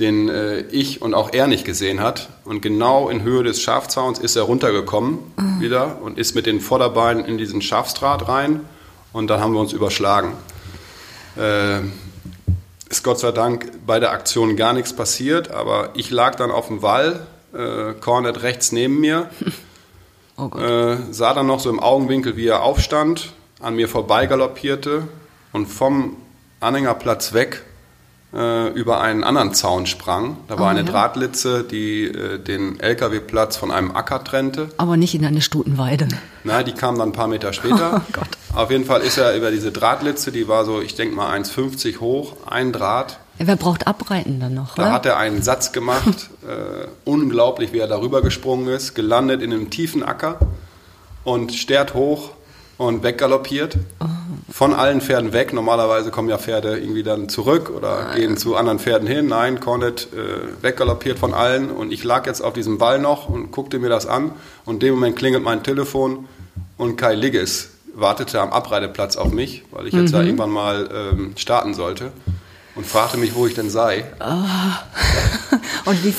den 0.00 0.28
äh, 0.28 0.60
ich 0.60 1.02
und 1.02 1.14
auch 1.14 1.32
er 1.32 1.46
nicht 1.46 1.64
gesehen 1.64 2.00
hat. 2.00 2.28
Und 2.44 2.60
genau 2.60 3.08
in 3.08 3.22
Höhe 3.22 3.44
des 3.44 3.60
Schafzauns 3.60 4.18
ist 4.18 4.36
er 4.36 4.42
runtergekommen 4.42 5.18
mhm. 5.36 5.60
wieder 5.60 5.98
und 6.02 6.18
ist 6.18 6.34
mit 6.34 6.46
den 6.46 6.60
Vorderbeinen 6.60 7.24
in 7.24 7.38
diesen 7.38 7.62
Schafsdraht 7.62 8.26
rein. 8.26 8.60
Und 9.12 9.28
dann 9.28 9.40
haben 9.40 9.52
wir 9.52 9.60
uns 9.60 9.72
überschlagen. 9.72 10.32
Äh, 11.36 11.80
ist 12.88 13.04
Gott 13.04 13.20
sei 13.20 13.32
Dank 13.32 13.70
bei 13.86 14.00
der 14.00 14.12
Aktion 14.12 14.56
gar 14.56 14.72
nichts 14.72 14.94
passiert, 14.94 15.50
aber 15.50 15.90
ich 15.94 16.10
lag 16.10 16.34
dann 16.34 16.50
auf 16.50 16.66
dem 16.66 16.82
Wall, 16.82 17.26
äh, 17.54 17.92
Cornet 18.00 18.42
rechts 18.42 18.72
neben 18.72 18.98
mir, 18.98 19.30
oh 20.50 20.58
äh, 20.58 20.96
sah 21.10 21.34
dann 21.34 21.46
noch 21.46 21.60
so 21.60 21.70
im 21.70 21.80
Augenwinkel, 21.80 22.36
wie 22.36 22.46
er 22.46 22.62
aufstand, 22.62 23.32
an 23.60 23.76
mir 23.76 23.88
vorbeigaloppierte 23.88 25.08
und 25.52 25.66
vom 25.66 26.16
Anhängerplatz 26.60 27.32
weg 27.32 27.64
äh, 28.34 28.68
über 28.70 29.00
einen 29.00 29.24
anderen 29.24 29.54
Zaun 29.54 29.86
sprang. 29.86 30.38
Da 30.48 30.58
war 30.58 30.66
oh, 30.66 30.68
eine 30.68 30.80
ja. 30.80 30.86
Drahtlitze, 30.86 31.64
die 31.64 32.04
äh, 32.04 32.38
den 32.38 32.80
LKW-Platz 32.80 33.56
von 33.56 33.70
einem 33.70 33.90
Acker 33.94 34.24
trennte. 34.24 34.70
Aber 34.78 34.96
nicht 34.96 35.14
in 35.14 35.24
eine 35.24 35.42
Stutenweide. 35.42 36.08
Nein, 36.44 36.64
die 36.64 36.72
kam 36.72 36.98
dann 36.98 37.10
ein 37.10 37.12
paar 37.12 37.28
Meter 37.28 37.52
später. 37.52 38.02
Oh. 38.54 38.58
Auf 38.58 38.70
jeden 38.70 38.84
Fall 38.84 39.00
ist 39.00 39.16
er 39.16 39.34
über 39.34 39.50
diese 39.50 39.72
Drahtlitze, 39.72 40.30
die 40.30 40.46
war 40.46 40.66
so, 40.66 40.82
ich 40.82 40.94
denke 40.94 41.14
mal 41.14 41.34
1,50 41.34 42.00
hoch, 42.00 42.36
ein 42.46 42.72
Draht. 42.72 43.18
Wer 43.46 43.56
braucht 43.56 43.86
Abreiten 43.86 44.40
dann 44.40 44.54
noch? 44.54 44.74
Da 44.74 44.82
oder? 44.82 44.92
hat 44.92 45.06
er 45.06 45.16
einen 45.16 45.42
Satz 45.42 45.72
gemacht, 45.72 46.30
äh, 46.42 46.86
unglaublich, 47.04 47.72
wie 47.72 47.78
er 47.78 47.88
darüber 47.88 48.22
gesprungen 48.22 48.68
ist, 48.68 48.94
gelandet 48.94 49.42
in 49.42 49.52
einem 49.52 49.70
tiefen 49.70 50.02
Acker 50.02 50.38
und 51.24 51.52
stert 51.52 51.94
hoch 51.94 52.30
und 52.78 53.02
weggaloppiert. 53.02 53.76
Von 54.50 54.74
allen 54.74 55.00
Pferden 55.00 55.32
weg. 55.32 55.52
Normalerweise 55.52 56.10
kommen 56.10 56.28
ja 56.28 56.38
Pferde 56.38 56.78
irgendwie 56.78 57.02
dann 57.02 57.28
zurück 57.28 57.70
oder 57.74 58.12
gehen 58.14 58.36
zu 58.36 58.56
anderen 58.56 58.78
Pferden 58.78 59.06
hin. 59.06 59.28
Nein, 59.28 59.60
Cornet 59.60 60.08
äh, 60.12 60.62
weggaloppiert 60.62 61.18
von 61.18 61.32
allen. 61.32 61.70
Und 61.70 61.92
ich 61.92 62.04
lag 62.04 62.26
jetzt 62.26 62.42
auf 62.42 62.52
diesem 62.52 62.80
Wall 62.80 62.98
noch 62.98 63.28
und 63.28 63.50
guckte 63.52 63.78
mir 63.78 63.88
das 63.88 64.06
an. 64.06 64.32
Und 64.64 64.74
in 64.74 64.80
dem 64.80 64.94
Moment 64.94 65.16
klingelt 65.16 65.44
mein 65.44 65.62
Telefon 65.62 66.26
und 66.76 66.96
Kai 66.96 67.14
Ligges 67.14 67.70
wartete 67.94 68.40
am 68.40 68.52
Abreiteplatz 68.52 69.16
auf 69.16 69.32
mich, 69.32 69.64
weil 69.70 69.86
ich 69.86 69.92
jetzt 69.92 70.14
da 70.14 70.22
irgendwann 70.22 70.50
mal 70.50 70.88
ähm, 70.92 71.32
starten 71.36 71.74
sollte. 71.74 72.10
Und 72.74 72.86
fragte 72.86 73.18
mich, 73.18 73.34
wo 73.34 73.46
ich 73.46 73.54
denn 73.54 73.68
sei. 73.68 74.04
Und 75.84 76.04
wie, 76.04 76.14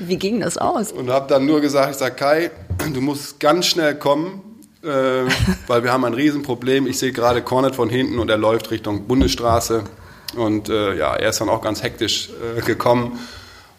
wie 0.00 0.16
ging 0.16 0.40
das 0.40 0.58
aus? 0.58 0.92
Und 0.92 1.08
habe 1.10 1.26
dann 1.28 1.46
nur 1.46 1.60
gesagt, 1.60 1.92
ich 1.92 1.96
sage, 1.96 2.14
Kai, 2.14 2.50
du 2.92 3.00
musst 3.00 3.40
ganz 3.40 3.66
schnell 3.66 3.94
kommen, 3.94 4.42
äh, 4.82 4.86
weil 5.66 5.82
wir 5.82 5.92
haben 5.92 6.04
ein 6.04 6.12
Riesenproblem. 6.12 6.86
Ich 6.86 6.98
sehe 6.98 7.12
gerade 7.12 7.40
Cornet 7.40 7.74
von 7.74 7.88
hinten 7.88 8.18
und 8.18 8.28
er 8.28 8.36
läuft 8.36 8.70
Richtung 8.70 9.06
Bundesstraße. 9.06 9.84
Und 10.36 10.68
äh, 10.68 10.94
ja, 10.96 11.14
er 11.14 11.30
ist 11.30 11.40
dann 11.40 11.48
auch 11.48 11.62
ganz 11.62 11.82
hektisch 11.82 12.28
äh, 12.58 12.60
gekommen. 12.60 13.18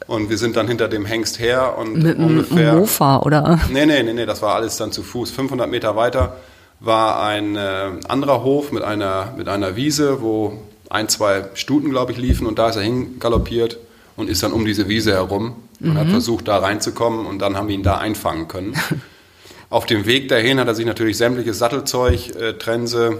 Und 0.08 0.29
wir 0.29 0.38
sind 0.38 0.55
dann 0.55 0.67
hinter 0.67 0.88
dem 0.88 1.05
Hengst 1.05 1.39
her 1.39 1.77
und 1.77 2.01
Mit 2.01 2.17
einem 2.17 2.27
ungefähr... 2.27 2.74
Mofa, 2.74 3.20
oder? 3.20 3.60
Nee, 3.72 3.86
nee, 3.86 4.03
nee, 4.03 4.13
nee, 4.13 4.25
das 4.25 4.41
war 4.41 4.55
alles 4.55 4.77
dann 4.77 4.91
zu 4.91 5.01
Fuß. 5.01 5.32
500 5.32 5.70
Meter 5.70 5.96
weiter 5.96 6.38
war 6.79 7.24
ein 7.24 7.55
äh, 7.55 7.91
anderer 8.08 8.44
Hof 8.44 8.72
mit 8.72 8.84
einer, 8.84 9.34
mit 9.36 9.48
einer 9.48 9.75
Wiese, 9.75 10.22
wo 10.22 10.60
ein, 10.89 11.10
zwei 11.10 11.46
Stuten, 11.54 11.89
glaube 11.89 12.12
ich, 12.12 12.18
liefen 12.18 12.48
und 12.48 12.60
da 12.60 12.70
ist 12.70 12.75
er 12.75 12.84
hingaloppiert 12.84 13.77
und 14.15 14.30
ist 14.30 14.44
dann 14.44 14.54
um 14.54 14.65
diese 14.65 14.88
Wiese 14.88 15.13
herum 15.13 15.56
und 15.82 15.98
hat 15.98 16.08
versucht, 16.08 16.48
da 16.48 16.58
reinzukommen 16.58 17.25
und 17.25 17.39
dann 17.39 17.58
haben 17.58 17.68
wir 17.68 17.75
ihn 17.75 17.84
da 17.84 17.98
einfangen 17.98 18.48
können. 18.48 18.75
Auf 19.70 19.86
dem 19.86 20.06
Weg 20.06 20.30
dahin 20.30 20.60
hat 20.60 20.68
er 20.68 20.75
sich 20.75 20.86
natürlich 20.86 21.18
sämtliches 21.18 21.58
Sattelzeug, 21.58 22.36
äh, 22.36 22.54
Trense, 22.54 23.18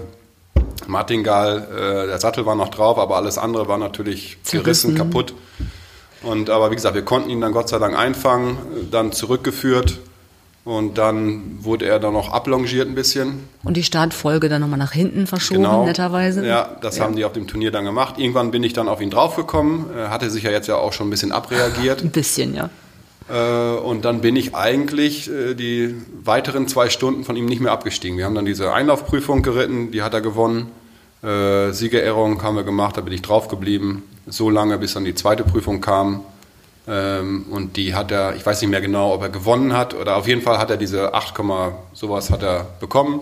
Martingall, 0.86 1.68
äh, 1.70 2.06
der 2.06 2.18
Sattel 2.18 2.46
war 2.46 2.54
noch 2.54 2.68
drauf, 2.68 2.98
aber 2.98 3.16
alles 3.16 3.36
andere 3.36 3.68
war 3.68 3.78
natürlich 3.78 4.38
Zerrissen. 4.42 4.94
gerissen, 4.94 4.94
kaputt. 4.94 5.34
Und 6.22 6.48
aber 6.50 6.70
wie 6.70 6.76
gesagt, 6.76 6.94
wir 6.94 7.04
konnten 7.04 7.30
ihn 7.30 7.40
dann 7.40 7.52
Gott 7.52 7.68
sei 7.68 7.78
Dank 7.78 7.96
einfangen, 7.96 8.58
dann 8.90 9.12
zurückgeführt 9.12 9.98
und 10.66 10.98
dann 10.98 11.58
wurde 11.60 11.86
er 11.86 12.00
dann 12.00 12.12
noch 12.12 12.32
ablongiert 12.32 12.88
ein 12.88 12.96
bisschen. 12.96 13.44
Und 13.62 13.76
die 13.76 13.84
Startfolge 13.84 14.48
dann 14.48 14.60
nochmal 14.60 14.80
nach 14.80 14.90
hinten 14.92 15.28
verschoben, 15.28 15.62
Genau. 15.62 15.86
netterweise? 15.86 16.44
Ja, 16.44 16.76
das 16.82 16.98
haben 17.00 17.14
die 17.14 17.24
auf 17.24 17.32
dem 17.32 17.46
Turnier 17.46 17.70
dann 17.70 17.84
gemacht. 17.84 18.16
Irgendwann 18.18 18.50
bin 18.50 18.64
ich 18.64 18.72
dann 18.72 18.88
auf 18.88 19.00
ihn 19.00 19.10
draufgekommen, 19.10 19.84
hatte 20.10 20.28
sich 20.28 20.42
ja 20.42 20.50
jetzt 20.50 20.66
ja 20.66 20.74
auch 20.74 20.92
schon 20.92 21.06
ein 21.06 21.10
bisschen 21.10 21.30
abreagiert. 21.30 22.02
Ein 22.04 22.10
bisschen, 22.10 22.54
ja. 22.56 22.68
Äh, 23.28 23.76
Und 23.78 24.04
dann 24.04 24.20
bin 24.20 24.34
ich 24.34 24.56
eigentlich 24.56 25.30
äh, 25.30 25.54
die 25.54 25.94
weiteren 26.24 26.66
zwei 26.66 26.90
Stunden 26.90 27.22
von 27.22 27.36
ihm 27.36 27.46
nicht 27.46 27.60
mehr 27.60 27.70
abgestiegen. 27.70 28.18
Wir 28.18 28.24
haben 28.24 28.34
dann 28.34 28.44
diese 28.44 28.72
Einlaufprüfung 28.72 29.42
geritten, 29.42 29.92
die 29.92 30.02
hat 30.02 30.14
er 30.14 30.20
gewonnen. 30.20 30.72
Äh, 31.22 31.70
Siegerehrung 31.72 32.42
haben 32.42 32.56
wir 32.56 32.64
gemacht, 32.64 32.96
da 32.96 33.00
bin 33.02 33.12
ich 33.12 33.22
drauf 33.22 33.46
geblieben. 33.46 34.02
So 34.26 34.50
lange, 34.50 34.78
bis 34.78 34.94
dann 34.94 35.04
die 35.04 35.14
zweite 35.14 35.44
Prüfung 35.44 35.80
kam. 35.80 36.22
Ähm, 36.88 37.46
Und 37.50 37.76
die 37.76 37.94
hat 37.94 38.10
er, 38.12 38.36
ich 38.36 38.46
weiß 38.46 38.60
nicht 38.60 38.70
mehr 38.70 38.80
genau, 38.80 39.12
ob 39.12 39.22
er 39.22 39.28
gewonnen 39.28 39.72
hat 39.72 39.94
oder 39.94 40.16
auf 40.16 40.28
jeden 40.28 40.42
Fall 40.42 40.58
hat 40.58 40.70
er 40.70 40.76
diese 40.76 41.14
8, 41.14 41.34
Komma 41.34 41.72
sowas 41.92 42.30
hat 42.30 42.42
er 42.42 42.66
bekommen. 42.80 43.20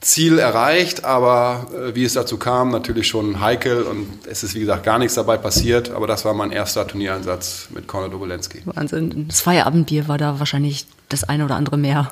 Ziel 0.00 0.38
erreicht, 0.38 1.04
aber 1.04 1.66
äh, 1.74 1.94
wie 1.94 2.04
es 2.04 2.14
dazu 2.14 2.38
kam, 2.38 2.70
natürlich 2.70 3.06
schon 3.06 3.40
heikel 3.40 3.82
und 3.82 4.08
es 4.26 4.42
ist 4.42 4.54
wie 4.54 4.60
gesagt 4.60 4.82
gar 4.82 4.98
nichts 4.98 5.14
dabei 5.14 5.36
passiert, 5.36 5.90
aber 5.90 6.06
das 6.06 6.24
war 6.24 6.32
mein 6.32 6.52
erster 6.52 6.86
Turniereinsatz 6.86 7.68
mit 7.70 7.86
Konrad 7.86 8.14
Obolensky. 8.14 8.62
Wahnsinn. 8.64 9.26
Das 9.28 9.42
Feierabendbier 9.42 10.08
war 10.08 10.16
da 10.16 10.38
wahrscheinlich 10.38 10.86
das 11.10 11.24
eine 11.24 11.44
oder 11.44 11.56
andere 11.56 11.76
mehr. 11.76 12.10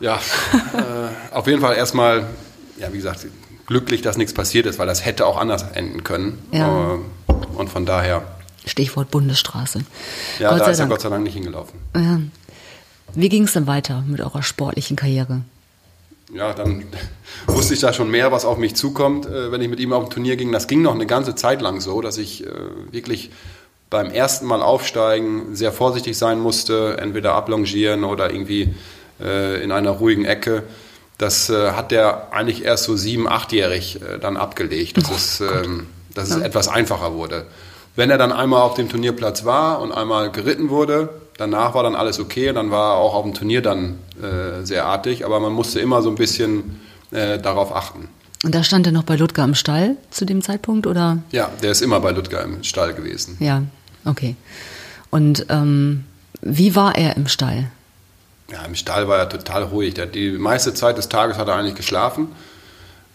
Ja, 0.00 0.16
äh, 0.16 1.34
auf 1.34 1.46
jeden 1.46 1.60
Fall 1.60 1.76
erstmal, 1.76 2.26
ja, 2.76 2.92
wie 2.92 2.96
gesagt, 2.98 3.24
glücklich, 3.66 4.02
dass 4.02 4.16
nichts 4.16 4.34
passiert 4.34 4.66
ist, 4.66 4.78
weil 4.78 4.86
das 4.88 5.04
hätte 5.04 5.26
auch 5.26 5.38
anders 5.38 5.64
enden 5.74 6.02
können. 6.02 6.38
Ja. 6.50 6.94
Äh, 6.94 7.32
und 7.56 7.70
von 7.70 7.86
daher, 7.86 8.22
Stichwort 8.66 9.10
Bundesstraße. 9.10 9.84
ja, 10.38 10.50
Gott 10.50 10.60
da 10.60 10.64
sei 10.64 10.70
ist 10.72 10.78
er 10.78 10.82
Dank. 10.82 10.90
Gott 10.90 11.00
sei 11.00 11.08
Dank 11.08 11.22
nicht 11.22 11.34
hingelaufen. 11.34 11.78
Ja. 11.94 12.20
Wie 13.14 13.28
ging 13.28 13.44
es 13.44 13.52
dann 13.52 13.66
weiter 13.66 14.04
mit 14.06 14.20
eurer 14.20 14.42
sportlichen 14.42 14.96
Karriere? 14.96 15.42
Ja, 16.34 16.52
dann 16.52 16.84
wusste 17.46 17.74
ich 17.74 17.80
da 17.80 17.92
schon 17.92 18.10
mehr, 18.10 18.32
was 18.32 18.44
auf 18.44 18.58
mich 18.58 18.74
zukommt, 18.74 19.26
äh, 19.26 19.52
wenn 19.52 19.62
ich 19.62 19.68
mit 19.68 19.80
ihm 19.80 19.92
auf 19.92 20.04
ein 20.04 20.10
Turnier 20.10 20.36
ging. 20.36 20.52
Das 20.52 20.66
ging 20.66 20.82
noch 20.82 20.94
eine 20.94 21.06
ganze 21.06 21.34
Zeit 21.34 21.62
lang 21.62 21.80
so, 21.80 22.00
dass 22.00 22.18
ich 22.18 22.44
äh, 22.44 22.50
wirklich 22.90 23.30
beim 23.88 24.10
ersten 24.10 24.46
Mal 24.46 24.62
aufsteigen 24.62 25.54
sehr 25.54 25.72
vorsichtig 25.72 26.18
sein 26.18 26.40
musste, 26.40 26.96
entweder 26.98 27.34
ablongieren 27.34 28.02
oder 28.02 28.32
irgendwie 28.32 28.74
äh, 29.20 29.62
in 29.62 29.70
einer 29.70 29.90
ruhigen 29.90 30.24
Ecke. 30.24 30.64
Das 31.18 31.48
hat 31.48 31.92
der 31.92 32.34
eigentlich 32.34 32.62
erst 32.62 32.84
so 32.84 32.94
sieben, 32.94 33.26
achtjährig 33.26 34.02
äh, 34.02 34.18
dann 34.18 34.36
abgelegt, 34.36 34.98
dass, 34.98 35.40
es, 35.40 35.40
ähm, 35.40 35.86
dass 36.12 36.28
es 36.28 36.36
etwas 36.36 36.68
einfacher 36.68 37.14
wurde. 37.14 37.46
Wenn 37.96 38.10
er 38.10 38.18
dann 38.18 38.30
einmal 38.30 38.60
auf 38.60 38.74
dem 38.74 38.90
Turnierplatz 38.90 39.44
war 39.46 39.80
und 39.80 39.90
einmal 39.90 40.30
geritten 40.30 40.68
wurde, 40.68 41.08
danach 41.38 41.74
war 41.74 41.82
dann 41.82 41.94
alles 41.94 42.20
okay, 42.20 42.52
dann 42.52 42.70
war 42.70 42.94
er 42.94 42.98
auch 42.98 43.14
auf 43.14 43.24
dem 43.24 43.32
Turnier 43.32 43.62
dann 43.62 43.98
äh, 44.22 44.64
sehr 44.64 44.84
artig, 44.84 45.24
aber 45.24 45.40
man 45.40 45.52
musste 45.52 45.80
immer 45.80 46.02
so 46.02 46.10
ein 46.10 46.14
bisschen 46.14 46.80
äh, 47.10 47.38
darauf 47.38 47.74
achten. 47.74 48.08
Und 48.44 48.54
da 48.54 48.62
stand 48.62 48.86
er 48.86 48.92
noch 48.92 49.04
bei 49.04 49.16
Ludger 49.16 49.44
im 49.44 49.54
Stall 49.54 49.96
zu 50.10 50.26
dem 50.26 50.42
Zeitpunkt, 50.42 50.86
oder? 50.86 51.22
Ja, 51.32 51.50
der 51.62 51.70
ist 51.70 51.80
immer 51.80 52.00
bei 52.00 52.10
Ludger 52.10 52.42
im 52.42 52.62
Stall 52.62 52.92
gewesen. 52.92 53.38
Ja, 53.40 53.62
okay. 54.04 54.36
Und 55.10 55.46
ähm, 55.48 56.04
wie 56.42 56.76
war 56.76 56.96
er 56.96 57.16
im 57.16 57.28
Stall? 57.28 57.70
Ja, 58.52 58.62
im 58.64 58.74
Stall 58.74 59.08
war 59.08 59.18
er 59.18 59.28
total 59.30 59.62
ruhig. 59.64 59.94
Der, 59.94 60.04
die 60.04 60.32
meiste 60.32 60.74
Zeit 60.74 60.98
des 60.98 61.08
Tages 61.08 61.38
hat 61.38 61.48
er 61.48 61.54
eigentlich 61.54 61.74
geschlafen, 61.74 62.28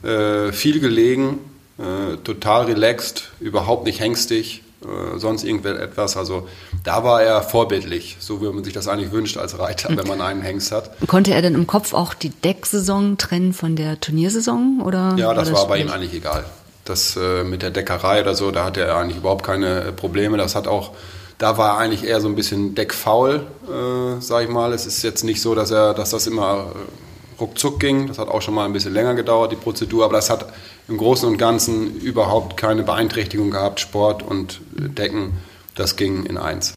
äh, 0.02 0.52
viel 0.52 0.80
gelegen, 0.80 1.40
äh, 1.78 2.18
total 2.18 2.66
relaxed, 2.66 3.30
überhaupt 3.40 3.86
nicht 3.86 4.00
hängstig, 4.00 4.64
äh, 4.84 5.20
sonst 5.20 5.44
irgendetwas. 5.44 6.18
Also 6.18 6.48
da 6.84 7.04
war 7.04 7.22
er 7.22 7.44
vorbildlich, 7.44 8.18
so 8.20 8.42
wie 8.42 8.46
man 8.46 8.64
sich 8.64 8.74
das 8.74 8.88
eigentlich 8.88 9.12
wünscht 9.12 9.38
als 9.38 9.60
Reiter, 9.60 9.96
wenn 9.96 10.08
man 10.08 10.22
einen 10.22 10.42
Hengst 10.42 10.72
hat. 10.72 10.92
Konnte 11.08 11.34
er 11.34 11.42
denn 11.42 11.54
im 11.54 11.68
Kopf 11.68 11.94
auch 11.94 12.14
die 12.14 12.30
Decksaison 12.30 13.18
trennen 13.18 13.54
von 13.54 13.76
der 13.76 14.00
Turniersaison? 14.00 14.82
Oder 14.84 15.16
Ja, 15.18 15.34
das 15.34 15.54
war 15.54 15.68
bei 15.68 15.78
ihm 15.78 15.90
eigentlich 15.90 16.14
egal. 16.14 16.46
Das 16.86 17.16
äh, 17.16 17.44
mit 17.44 17.62
der 17.62 17.70
Deckerei 17.70 18.22
oder 18.22 18.34
so, 18.34 18.50
da 18.50 18.66
hatte 18.66 18.82
er 18.82 18.98
eigentlich 18.98 19.18
überhaupt 19.18 19.46
keine 19.46 19.82
äh, 19.82 19.92
Probleme. 19.92 20.38
Das 20.38 20.56
hat 20.56 20.68
auch, 20.68 20.92
da 21.38 21.58
war 21.58 21.76
er 21.76 21.78
eigentlich 21.78 22.04
eher 22.04 22.20
so 22.20 22.28
ein 22.28 22.36
bisschen 22.36 22.74
deckfaul, 22.74 23.46
äh, 23.68 24.20
sag 24.20 24.44
ich 24.44 24.50
mal. 24.50 24.74
Es 24.74 24.88
ist 24.88 25.04
jetzt 25.04 25.24
nicht 25.24 25.42
so, 25.42 25.54
dass 25.54 25.70
er, 25.70 25.94
dass 25.94 26.10
das 26.10 26.26
immer 26.26 26.72
äh, 26.74 27.11
ruckzuck 27.41 27.79
ging. 27.79 28.07
Das 28.07 28.19
hat 28.19 28.29
auch 28.29 28.41
schon 28.41 28.53
mal 28.53 28.65
ein 28.65 28.74
bisschen 28.74 28.93
länger 28.93 29.15
gedauert, 29.15 29.51
die 29.51 29.57
Prozedur. 29.57 30.05
Aber 30.05 30.13
das 30.13 30.29
hat 30.29 30.53
im 30.88 30.98
Großen 30.98 31.27
und 31.27 31.38
Ganzen 31.38 32.00
überhaupt 32.00 32.55
keine 32.55 32.83
Beeinträchtigung 32.83 33.51
gehabt. 33.51 33.79
Sport 33.79 34.24
und 34.24 34.62
Decken, 34.71 35.33
das 35.75 35.95
ging 35.95 36.25
in 36.25 36.38
eins. 36.38 36.74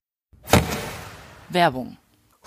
Werbung. 1.50 1.98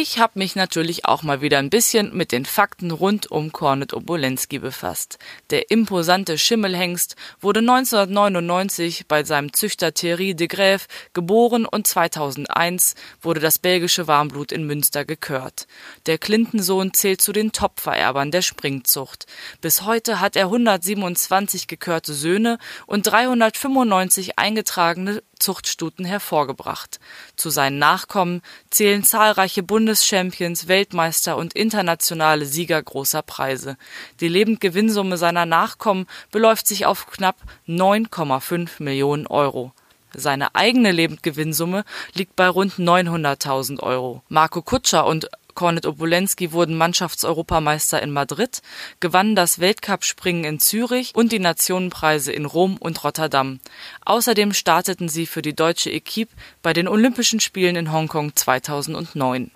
Ich 0.03 0.19
habe 0.19 0.37
mich 0.37 0.57
natürlich 0.57 1.05
auch 1.05 1.23
mal 1.23 1.39
wieder 1.39 1.59
ein 1.59 1.69
bisschen 1.69 2.13
mit 2.13 2.33
den 2.33 2.43
Fakten 2.43 2.91
rund 2.91 3.31
um 3.31 3.53
Kornet 3.53 3.93
Obolenski 3.93 4.59
befasst. 4.59 5.17
Der 5.49 5.71
imposante 5.71 6.37
Schimmelhengst 6.37 7.15
wurde 7.39 7.61
1999 7.61 9.07
bei 9.07 9.23
seinem 9.23 9.53
Züchter 9.53 9.93
Thierry 9.93 10.35
de 10.35 10.47
Graef 10.47 10.89
geboren 11.13 11.65
und 11.65 11.87
2001 11.87 12.95
wurde 13.21 13.39
das 13.39 13.59
belgische 13.59 14.05
Warmblut 14.05 14.51
in 14.51 14.67
Münster 14.67 15.05
gekört. 15.05 15.67
Der 16.05 16.17
Clinton-Sohn 16.17 16.93
zählt 16.93 17.21
zu 17.21 17.31
den 17.31 17.53
Top-Vererbern 17.53 18.29
der 18.29 18.41
Springzucht. 18.41 19.25
Bis 19.61 19.83
heute 19.83 20.19
hat 20.19 20.35
er 20.35 20.47
127 20.47 21.67
gekörte 21.67 22.13
Söhne 22.13 22.57
und 22.87 23.07
395 23.07 24.37
eingetragene 24.37 25.23
Zuchtstuten 25.43 26.05
hervorgebracht. 26.05 26.99
Zu 27.35 27.49
seinen 27.49 27.77
Nachkommen 27.77 28.41
zählen 28.69 29.03
zahlreiche 29.03 29.61
Bundeschampions, 29.61 30.67
Weltmeister 30.67 31.35
und 31.35 31.53
internationale 31.53 32.45
Sieger 32.45 32.81
großer 32.81 33.21
Preise. 33.21 33.77
Die 34.21 34.29
Lebendgewinnsumme 34.29 35.17
seiner 35.17 35.45
Nachkommen 35.45 36.07
beläuft 36.31 36.65
sich 36.65 36.85
auf 36.85 37.07
knapp 37.07 37.35
9,5 37.67 38.81
Millionen 38.81 39.27
Euro. 39.27 39.73
Seine 40.15 40.55
eigene 40.55 40.91
Lebendgewinnsumme 40.91 41.83
liegt 42.13 42.35
bei 42.35 42.47
rund 42.47 42.75
900.000 42.75 43.81
Euro. 43.81 44.21
Marco 44.29 44.61
Kutscher 44.61 45.05
und 45.05 45.27
Kornet 45.53 45.85
Obolenski 45.85 46.51
wurden 46.51 46.77
Mannschaftseuropameister 46.77 48.01
in 48.01 48.11
Madrid, 48.11 48.61
gewannen 48.99 49.35
das 49.35 49.59
Weltcupspringen 49.59 50.43
in 50.43 50.59
Zürich 50.59 51.13
und 51.15 51.31
die 51.31 51.39
Nationenpreise 51.39 52.31
in 52.31 52.45
Rom 52.45 52.77
und 52.77 53.03
Rotterdam. 53.03 53.59
Außerdem 54.05 54.53
starteten 54.53 55.09
sie 55.09 55.25
für 55.25 55.41
die 55.41 55.55
deutsche 55.55 55.91
Equipe 55.91 56.33
bei 56.61 56.73
den 56.73 56.87
Olympischen 56.87 57.39
Spielen 57.39 57.75
in 57.75 57.91
Hongkong 57.91 58.35
2009. 58.35 59.51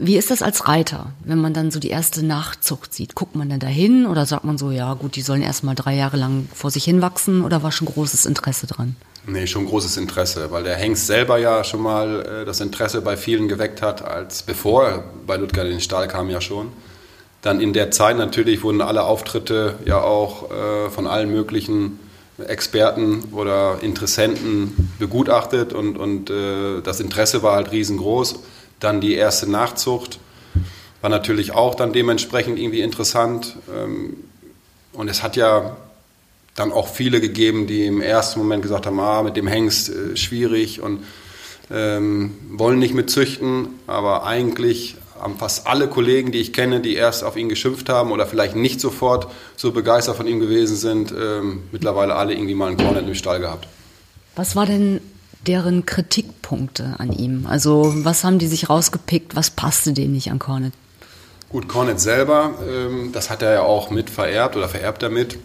Wie 0.00 0.16
ist 0.16 0.30
das 0.30 0.42
als 0.42 0.68
Reiter, 0.68 1.10
wenn 1.24 1.40
man 1.40 1.52
dann 1.52 1.72
so 1.72 1.80
die 1.80 1.90
erste 1.90 2.24
Nachzucht 2.24 2.94
sieht? 2.94 3.16
Guckt 3.16 3.34
man 3.34 3.50
dann 3.50 3.58
dahin 3.58 4.06
oder 4.06 4.26
sagt 4.26 4.44
man 4.44 4.56
so, 4.56 4.70
ja 4.70 4.94
gut, 4.94 5.16
die 5.16 5.22
sollen 5.22 5.42
erst 5.42 5.64
mal 5.64 5.74
drei 5.74 5.96
Jahre 5.96 6.16
lang 6.16 6.48
vor 6.54 6.70
sich 6.70 6.84
hinwachsen 6.84 7.44
oder 7.44 7.64
war 7.64 7.72
schon 7.72 7.88
großes 7.88 8.24
Interesse 8.24 8.68
dran? 8.68 8.94
Nee, 9.26 9.48
schon 9.48 9.66
großes 9.66 9.96
Interesse, 9.96 10.52
weil 10.52 10.62
der 10.62 10.76
Hengst 10.76 11.08
selber 11.08 11.38
ja 11.38 11.64
schon 11.64 11.82
mal 11.82 12.24
äh, 12.24 12.44
das 12.44 12.60
Interesse 12.60 13.00
bei 13.00 13.16
vielen 13.16 13.48
geweckt 13.48 13.82
hat, 13.82 14.02
als 14.02 14.44
bevor 14.44 15.02
bei 15.26 15.36
Ludger 15.36 15.64
den 15.64 15.80
Stahl 15.80 16.06
kam 16.06 16.30
ja 16.30 16.40
schon. 16.40 16.68
Dann 17.42 17.60
in 17.60 17.72
der 17.72 17.90
Zeit 17.90 18.16
natürlich 18.16 18.62
wurden 18.62 18.80
alle 18.80 19.02
Auftritte 19.02 19.74
ja 19.84 20.00
auch 20.00 20.50
äh, 20.52 20.90
von 20.90 21.08
allen 21.08 21.32
möglichen 21.32 21.98
Experten 22.38 23.24
oder 23.32 23.78
Interessenten 23.82 24.92
begutachtet 25.00 25.72
und, 25.72 25.98
und 25.98 26.30
äh, 26.30 26.82
das 26.82 27.00
Interesse 27.00 27.42
war 27.42 27.56
halt 27.56 27.72
riesengroß. 27.72 28.36
Dann 28.80 29.00
die 29.00 29.14
erste 29.14 29.50
Nachzucht 29.50 30.18
war 31.00 31.10
natürlich 31.10 31.52
auch 31.52 31.74
dann 31.74 31.92
dementsprechend 31.92 32.58
irgendwie 32.58 32.80
interessant. 32.80 33.56
Ähm, 33.74 34.16
und 34.92 35.08
es 35.08 35.22
hat 35.22 35.36
ja 35.36 35.76
dann 36.54 36.72
auch 36.72 36.88
viele 36.88 37.20
gegeben, 37.20 37.66
die 37.66 37.86
im 37.86 38.00
ersten 38.00 38.40
Moment 38.40 38.62
gesagt 38.62 38.86
haben, 38.86 38.98
ah, 38.98 39.22
mit 39.22 39.36
dem 39.36 39.46
Hengst 39.46 39.90
äh, 39.90 40.16
schwierig 40.16 40.80
und 40.80 41.04
ähm, 41.70 42.36
wollen 42.50 42.78
nicht 42.78 42.94
mit 42.94 43.10
züchten. 43.10 43.68
Aber 43.86 44.24
eigentlich 44.24 44.96
haben 45.20 45.36
fast 45.36 45.66
alle 45.66 45.88
Kollegen, 45.88 46.32
die 46.32 46.38
ich 46.38 46.52
kenne, 46.52 46.80
die 46.80 46.94
erst 46.94 47.24
auf 47.24 47.36
ihn 47.36 47.48
geschimpft 47.48 47.88
haben 47.88 48.12
oder 48.12 48.26
vielleicht 48.26 48.56
nicht 48.56 48.80
sofort 48.80 49.28
so 49.56 49.72
begeistert 49.72 50.16
von 50.16 50.26
ihm 50.26 50.40
gewesen 50.40 50.76
sind, 50.76 51.12
ähm, 51.12 51.62
mittlerweile 51.72 52.14
alle 52.14 52.34
irgendwie 52.34 52.54
mal 52.54 52.68
einen 52.68 52.76
Cornet 52.76 53.06
im 53.06 53.14
Stall 53.14 53.40
gehabt. 53.40 53.68
Was 54.36 54.54
war 54.56 54.66
denn 54.66 55.00
deren 55.48 55.86
Kritikpunkte 55.86 56.96
an 56.98 57.10
ihm? 57.12 57.46
Also 57.46 57.92
was 57.96 58.22
haben 58.22 58.38
die 58.38 58.46
sich 58.46 58.68
rausgepickt, 58.68 59.34
was 59.34 59.50
passte 59.50 59.92
denen 59.92 60.12
nicht 60.12 60.30
an 60.30 60.38
Cornet? 60.38 60.74
Gut, 61.48 61.66
Cornet 61.66 61.98
selber, 61.98 62.52
ähm, 62.68 63.10
das 63.12 63.30
hat 63.30 63.40
er 63.40 63.52
ja 63.54 63.62
auch 63.62 63.90
mit 63.90 64.10
vererbt 64.10 64.56
oder 64.56 64.68
vererbt 64.68 65.02
er 65.02 65.08
mit. 65.08 65.38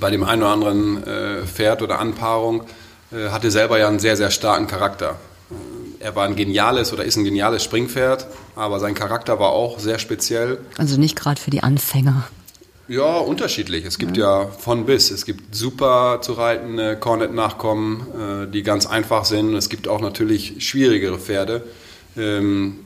Bei 0.00 0.10
dem 0.10 0.24
einen 0.24 0.42
oder 0.42 0.50
anderen 0.50 1.04
äh, 1.04 1.46
Pferd 1.46 1.80
oder 1.82 2.00
Anpaarung 2.00 2.64
äh, 3.12 3.28
hatte 3.28 3.50
selber 3.50 3.78
ja 3.78 3.88
einen 3.88 4.00
sehr, 4.00 4.16
sehr 4.16 4.30
starken 4.30 4.66
Charakter. 4.66 5.16
Äh, 5.50 6.04
er 6.04 6.16
war 6.16 6.26
ein 6.26 6.34
geniales 6.34 6.92
oder 6.92 7.04
ist 7.04 7.16
ein 7.16 7.24
geniales 7.24 7.62
Springpferd, 7.62 8.26
aber 8.56 8.80
sein 8.80 8.94
Charakter 8.94 9.38
war 9.38 9.50
auch 9.50 9.78
sehr 9.78 10.00
speziell. 10.00 10.58
Also 10.76 10.98
nicht 10.98 11.14
gerade 11.14 11.40
für 11.40 11.50
die 11.50 11.62
Anfänger. 11.62 12.24
Ja, 12.92 13.16
unterschiedlich. 13.16 13.86
Es 13.86 13.96
gibt 13.96 14.18
ja. 14.18 14.42
ja, 14.42 14.48
von 14.48 14.84
bis. 14.84 15.10
Es 15.10 15.24
gibt 15.24 15.54
super 15.54 16.18
zu 16.20 16.34
reitende 16.34 16.94
Cornet-Nachkommen, 16.94 18.44
äh, 18.44 18.52
die 18.52 18.62
ganz 18.62 18.84
einfach 18.84 19.24
sind. 19.24 19.54
Es 19.54 19.70
gibt 19.70 19.88
auch 19.88 20.02
natürlich 20.02 20.56
schwierigere 20.58 21.18
Pferde, 21.18 21.62
ähm, 22.18 22.80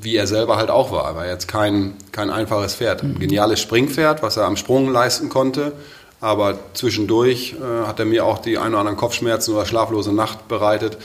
wie 0.00 0.16
er 0.16 0.26
selber 0.26 0.56
halt 0.56 0.70
auch 0.70 0.90
war. 0.90 1.04
Er 1.10 1.16
war 1.16 1.26
jetzt 1.26 1.48
kein, 1.48 1.96
kein 2.12 2.30
einfaches 2.30 2.76
Pferd. 2.76 3.02
Ein 3.02 3.18
geniales 3.18 3.60
Springpferd, 3.60 4.22
was 4.22 4.38
er 4.38 4.46
am 4.46 4.56
Sprung 4.56 4.90
leisten 4.90 5.28
konnte. 5.28 5.72
Aber 6.18 6.58
zwischendurch 6.72 7.56
äh, 7.60 7.86
hat 7.86 7.98
er 7.98 8.06
mir 8.06 8.24
auch 8.24 8.38
die 8.38 8.56
ein 8.56 8.70
oder 8.70 8.78
anderen 8.78 8.96
Kopfschmerzen 8.96 9.52
oder 9.52 9.66
schlaflose 9.66 10.14
Nacht 10.14 10.48
bereitet, 10.48 10.96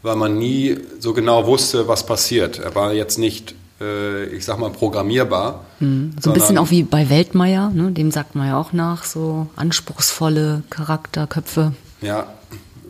weil 0.00 0.16
man 0.16 0.38
nie 0.38 0.78
so 1.00 1.12
genau 1.12 1.46
wusste, 1.46 1.86
was 1.86 2.06
passiert. 2.06 2.60
Er 2.60 2.74
war 2.74 2.94
jetzt 2.94 3.18
nicht 3.18 3.54
äh, 3.84 4.24
ich 4.26 4.44
sag 4.44 4.58
mal, 4.58 4.70
programmierbar. 4.70 5.64
Mhm. 5.80 6.14
So 6.20 6.30
ein 6.30 6.34
bisschen 6.34 6.58
auch 6.58 6.70
wie 6.70 6.82
bei 6.82 7.10
Weltmeier, 7.10 7.70
ne? 7.70 7.90
dem 7.92 8.10
sagt 8.10 8.34
man 8.34 8.48
ja 8.48 8.58
auch 8.58 8.72
nach, 8.72 9.04
so 9.04 9.48
anspruchsvolle 9.56 10.62
Charakterköpfe. 10.70 11.72
Ja, 12.00 12.26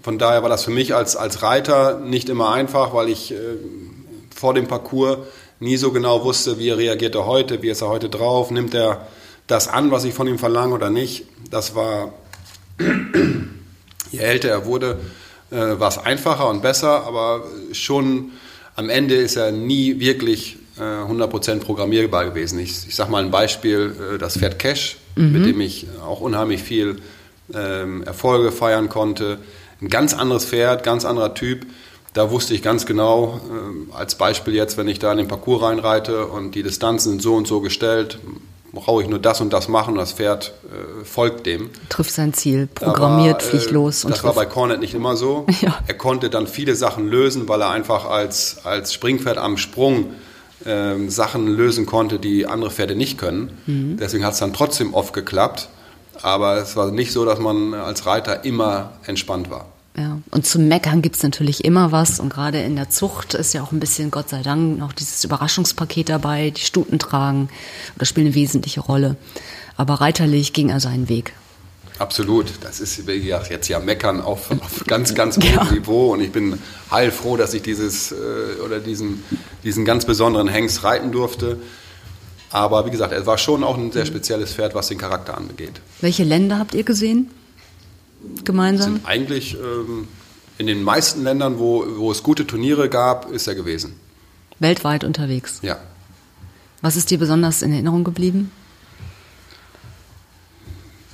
von 0.02 0.18
daher 0.18 0.42
war 0.42 0.50
das 0.50 0.64
für 0.64 0.70
mich 0.70 0.94
als, 0.94 1.16
als 1.16 1.42
Reiter 1.42 1.98
nicht 1.98 2.28
immer 2.28 2.52
einfach, 2.52 2.94
weil 2.94 3.08
ich 3.08 3.32
äh, 3.32 3.36
vor 4.34 4.54
dem 4.54 4.66
Parcours 4.66 5.18
nie 5.60 5.76
so 5.76 5.92
genau 5.92 6.24
wusste, 6.24 6.58
wie 6.58 6.70
reagiert 6.70 7.14
er 7.14 7.26
heute, 7.26 7.62
wie 7.62 7.70
ist 7.70 7.80
er 7.80 7.88
heute 7.88 8.08
drauf, 8.08 8.50
nimmt 8.50 8.74
er 8.74 9.06
das 9.46 9.68
an, 9.68 9.90
was 9.90 10.04
ich 10.04 10.14
von 10.14 10.26
ihm 10.26 10.38
verlange 10.38 10.74
oder 10.74 10.90
nicht. 10.90 11.24
Das 11.50 11.74
war, 11.74 12.12
je 14.10 14.18
älter 14.18 14.48
er 14.48 14.66
wurde, 14.66 14.98
äh, 15.50 15.56
war 15.56 15.88
es 15.88 15.98
einfacher 15.98 16.48
und 16.48 16.62
besser, 16.62 17.04
aber 17.04 17.44
schon 17.72 18.32
am 18.76 18.90
Ende 18.90 19.14
ist 19.14 19.36
er 19.36 19.52
nie 19.52 20.00
wirklich 20.00 20.58
100% 20.78 21.52
äh, 21.52 21.56
programmierbar 21.56 22.24
gewesen. 22.24 22.58
Ich, 22.58 22.88
ich 22.88 22.94
sage 22.94 23.10
mal 23.10 23.22
ein 23.22 23.30
Beispiel, 23.30 23.94
äh, 24.14 24.18
das 24.18 24.38
Pferd 24.38 24.58
Cash, 24.58 24.96
mhm. 25.16 25.32
mit 25.32 25.46
dem 25.46 25.60
ich 25.60 25.86
auch 26.04 26.20
unheimlich 26.20 26.62
viel 26.62 26.96
ähm, 27.54 28.02
Erfolge 28.02 28.52
feiern 28.52 28.88
konnte. 28.88 29.38
Ein 29.80 29.88
ganz 29.88 30.14
anderes 30.14 30.44
Pferd, 30.44 30.82
ganz 30.82 31.04
anderer 31.04 31.34
Typ. 31.34 31.66
Da 32.12 32.30
wusste 32.30 32.54
ich 32.54 32.62
ganz 32.62 32.86
genau, 32.86 33.40
äh, 33.90 33.94
als 33.94 34.16
Beispiel 34.16 34.54
jetzt, 34.54 34.76
wenn 34.76 34.88
ich 34.88 34.98
da 34.98 35.12
in 35.12 35.18
den 35.18 35.28
Parcours 35.28 35.62
reinreite 35.62 36.26
und 36.26 36.54
die 36.54 36.62
Distanzen 36.62 37.10
sind 37.10 37.22
so 37.22 37.34
und 37.34 37.46
so 37.46 37.60
gestellt, 37.60 38.18
brauche 38.72 39.02
ich 39.02 39.08
nur 39.08 39.20
das 39.20 39.40
und 39.40 39.52
das 39.52 39.68
machen 39.68 39.92
und 39.92 39.98
das 39.98 40.12
Pferd 40.12 40.52
äh, 40.64 41.04
folgt 41.04 41.46
dem. 41.46 41.70
Trifft 41.88 42.10
sein 42.10 42.34
Ziel, 42.34 42.66
programmiert, 42.66 43.42
war, 43.42 43.48
äh, 43.48 43.58
fliegt 43.58 43.70
los. 43.70 44.04
Und 44.04 44.10
das 44.10 44.20
trifft. 44.20 44.36
war 44.36 44.44
bei 44.44 44.50
Cornet 44.50 44.80
nicht 44.80 44.94
immer 44.94 45.16
so. 45.16 45.46
Ja. 45.60 45.78
Er 45.86 45.94
konnte 45.94 46.30
dann 46.30 46.46
viele 46.46 46.74
Sachen 46.74 47.08
lösen, 47.08 47.48
weil 47.48 47.62
er 47.62 47.70
einfach 47.70 48.04
als, 48.06 48.58
als 48.64 48.92
Springpferd 48.92 49.38
am 49.38 49.56
Sprung 49.56 50.10
ähm, 50.66 51.10
Sachen 51.10 51.46
lösen 51.46 51.86
konnte, 51.86 52.18
die 52.18 52.46
andere 52.46 52.70
Pferde 52.70 52.94
nicht 52.94 53.18
können. 53.18 53.50
Mhm. 53.66 53.96
Deswegen 53.98 54.24
hat 54.24 54.34
es 54.34 54.38
dann 54.38 54.52
trotzdem 54.52 54.94
oft 54.94 55.12
geklappt. 55.12 55.68
Aber 56.22 56.56
es 56.56 56.76
war 56.76 56.90
nicht 56.90 57.12
so, 57.12 57.24
dass 57.24 57.38
man 57.38 57.74
als 57.74 58.06
Reiter 58.06 58.44
immer 58.44 58.92
entspannt 59.06 59.50
war. 59.50 59.66
Ja, 59.96 60.18
und 60.30 60.44
zum 60.44 60.66
Meckern 60.66 61.02
gibt 61.02 61.16
es 61.16 61.22
natürlich 61.22 61.64
immer 61.64 61.92
was. 61.92 62.18
Und 62.18 62.28
gerade 62.28 62.60
in 62.60 62.76
der 62.76 62.90
Zucht 62.90 63.34
ist 63.34 63.52
ja 63.52 63.62
auch 63.62 63.72
ein 63.72 63.80
bisschen, 63.80 64.10
Gott 64.10 64.28
sei 64.28 64.42
Dank, 64.42 64.78
noch 64.78 64.92
dieses 64.92 65.22
Überraschungspaket 65.22 66.08
dabei. 66.08 66.50
Die 66.50 66.60
Stuten 66.60 66.98
tragen 66.98 67.48
oder 67.96 68.06
spielen 68.06 68.26
eine 68.26 68.34
wesentliche 68.34 68.80
Rolle. 68.80 69.16
Aber 69.76 69.94
reiterlich 69.94 70.52
ging 70.52 70.68
er 70.68 70.80
seinen 70.80 71.08
Weg. 71.08 71.34
Absolut. 71.98 72.46
Das 72.60 72.80
ist 72.80 73.02
jetzt 73.06 73.68
ja 73.68 73.78
Meckern 73.78 74.20
auf, 74.20 74.50
auf 74.50 74.84
ganz, 74.86 75.14
ganz 75.14 75.36
hohem 75.36 75.44
ja. 75.44 75.70
Niveau. 75.70 76.12
Und 76.12 76.20
ich 76.20 76.32
bin 76.32 76.58
heilfroh, 76.90 77.36
dass 77.36 77.54
ich 77.54 77.62
dieses 77.62 78.12
äh, 78.12 78.16
oder 78.64 78.80
diesen, 78.80 79.22
diesen 79.62 79.84
ganz 79.84 80.04
besonderen 80.04 80.48
Hengst 80.48 80.82
reiten 80.82 81.12
durfte. 81.12 81.58
Aber 82.50 82.86
wie 82.86 82.90
gesagt, 82.90 83.12
er 83.12 83.26
war 83.26 83.38
schon 83.38 83.64
auch 83.64 83.76
ein 83.76 83.92
sehr 83.92 84.06
spezielles 84.06 84.54
Pferd, 84.54 84.74
was 84.74 84.88
den 84.88 84.98
Charakter 84.98 85.36
angeht. 85.36 85.80
Welche 86.00 86.24
Länder 86.24 86.58
habt 86.58 86.74
ihr 86.74 86.84
gesehen? 86.84 87.30
Gemeinsam? 88.44 88.94
Sind 88.94 89.06
eigentlich 89.06 89.54
ähm, 89.54 90.08
in 90.58 90.66
den 90.66 90.82
meisten 90.82 91.24
Ländern, 91.24 91.58
wo, 91.58 91.84
wo 91.96 92.10
es 92.10 92.22
gute 92.22 92.46
Turniere 92.46 92.88
gab, 92.88 93.30
ist 93.30 93.46
er 93.46 93.54
gewesen. 93.54 93.94
Weltweit 94.60 95.04
unterwegs? 95.04 95.58
Ja. 95.62 95.78
Was 96.80 96.96
ist 96.96 97.10
dir 97.10 97.18
besonders 97.18 97.62
in 97.62 97.72
Erinnerung 97.72 98.04
geblieben? 98.04 98.50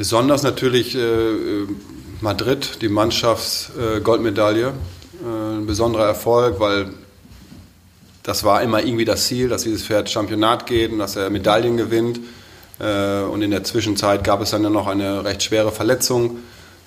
Besonders 0.00 0.42
natürlich 0.42 0.96
äh, 0.96 1.66
Madrid, 2.22 2.78
die 2.80 2.88
Mannschaftsgoldmedaille. 2.88 4.68
Äh, 4.68 5.58
ein 5.58 5.66
besonderer 5.66 6.06
Erfolg, 6.06 6.58
weil 6.58 6.86
das 8.22 8.42
war 8.42 8.62
immer 8.62 8.82
irgendwie 8.82 9.04
das 9.04 9.26
Ziel, 9.26 9.50
dass 9.50 9.64
dieses 9.64 9.82
Pferd 9.82 10.08
Championat 10.08 10.64
geht 10.64 10.90
und 10.90 11.00
dass 11.00 11.16
er 11.16 11.28
Medaillen 11.28 11.76
gewinnt. 11.76 12.18
Äh, 12.78 13.24
und 13.24 13.42
in 13.42 13.50
der 13.50 13.62
Zwischenzeit 13.62 14.24
gab 14.24 14.40
es 14.40 14.52
dann 14.52 14.62
noch 14.62 14.86
eine 14.86 15.22
recht 15.22 15.42
schwere 15.42 15.70
Verletzung, 15.70 16.38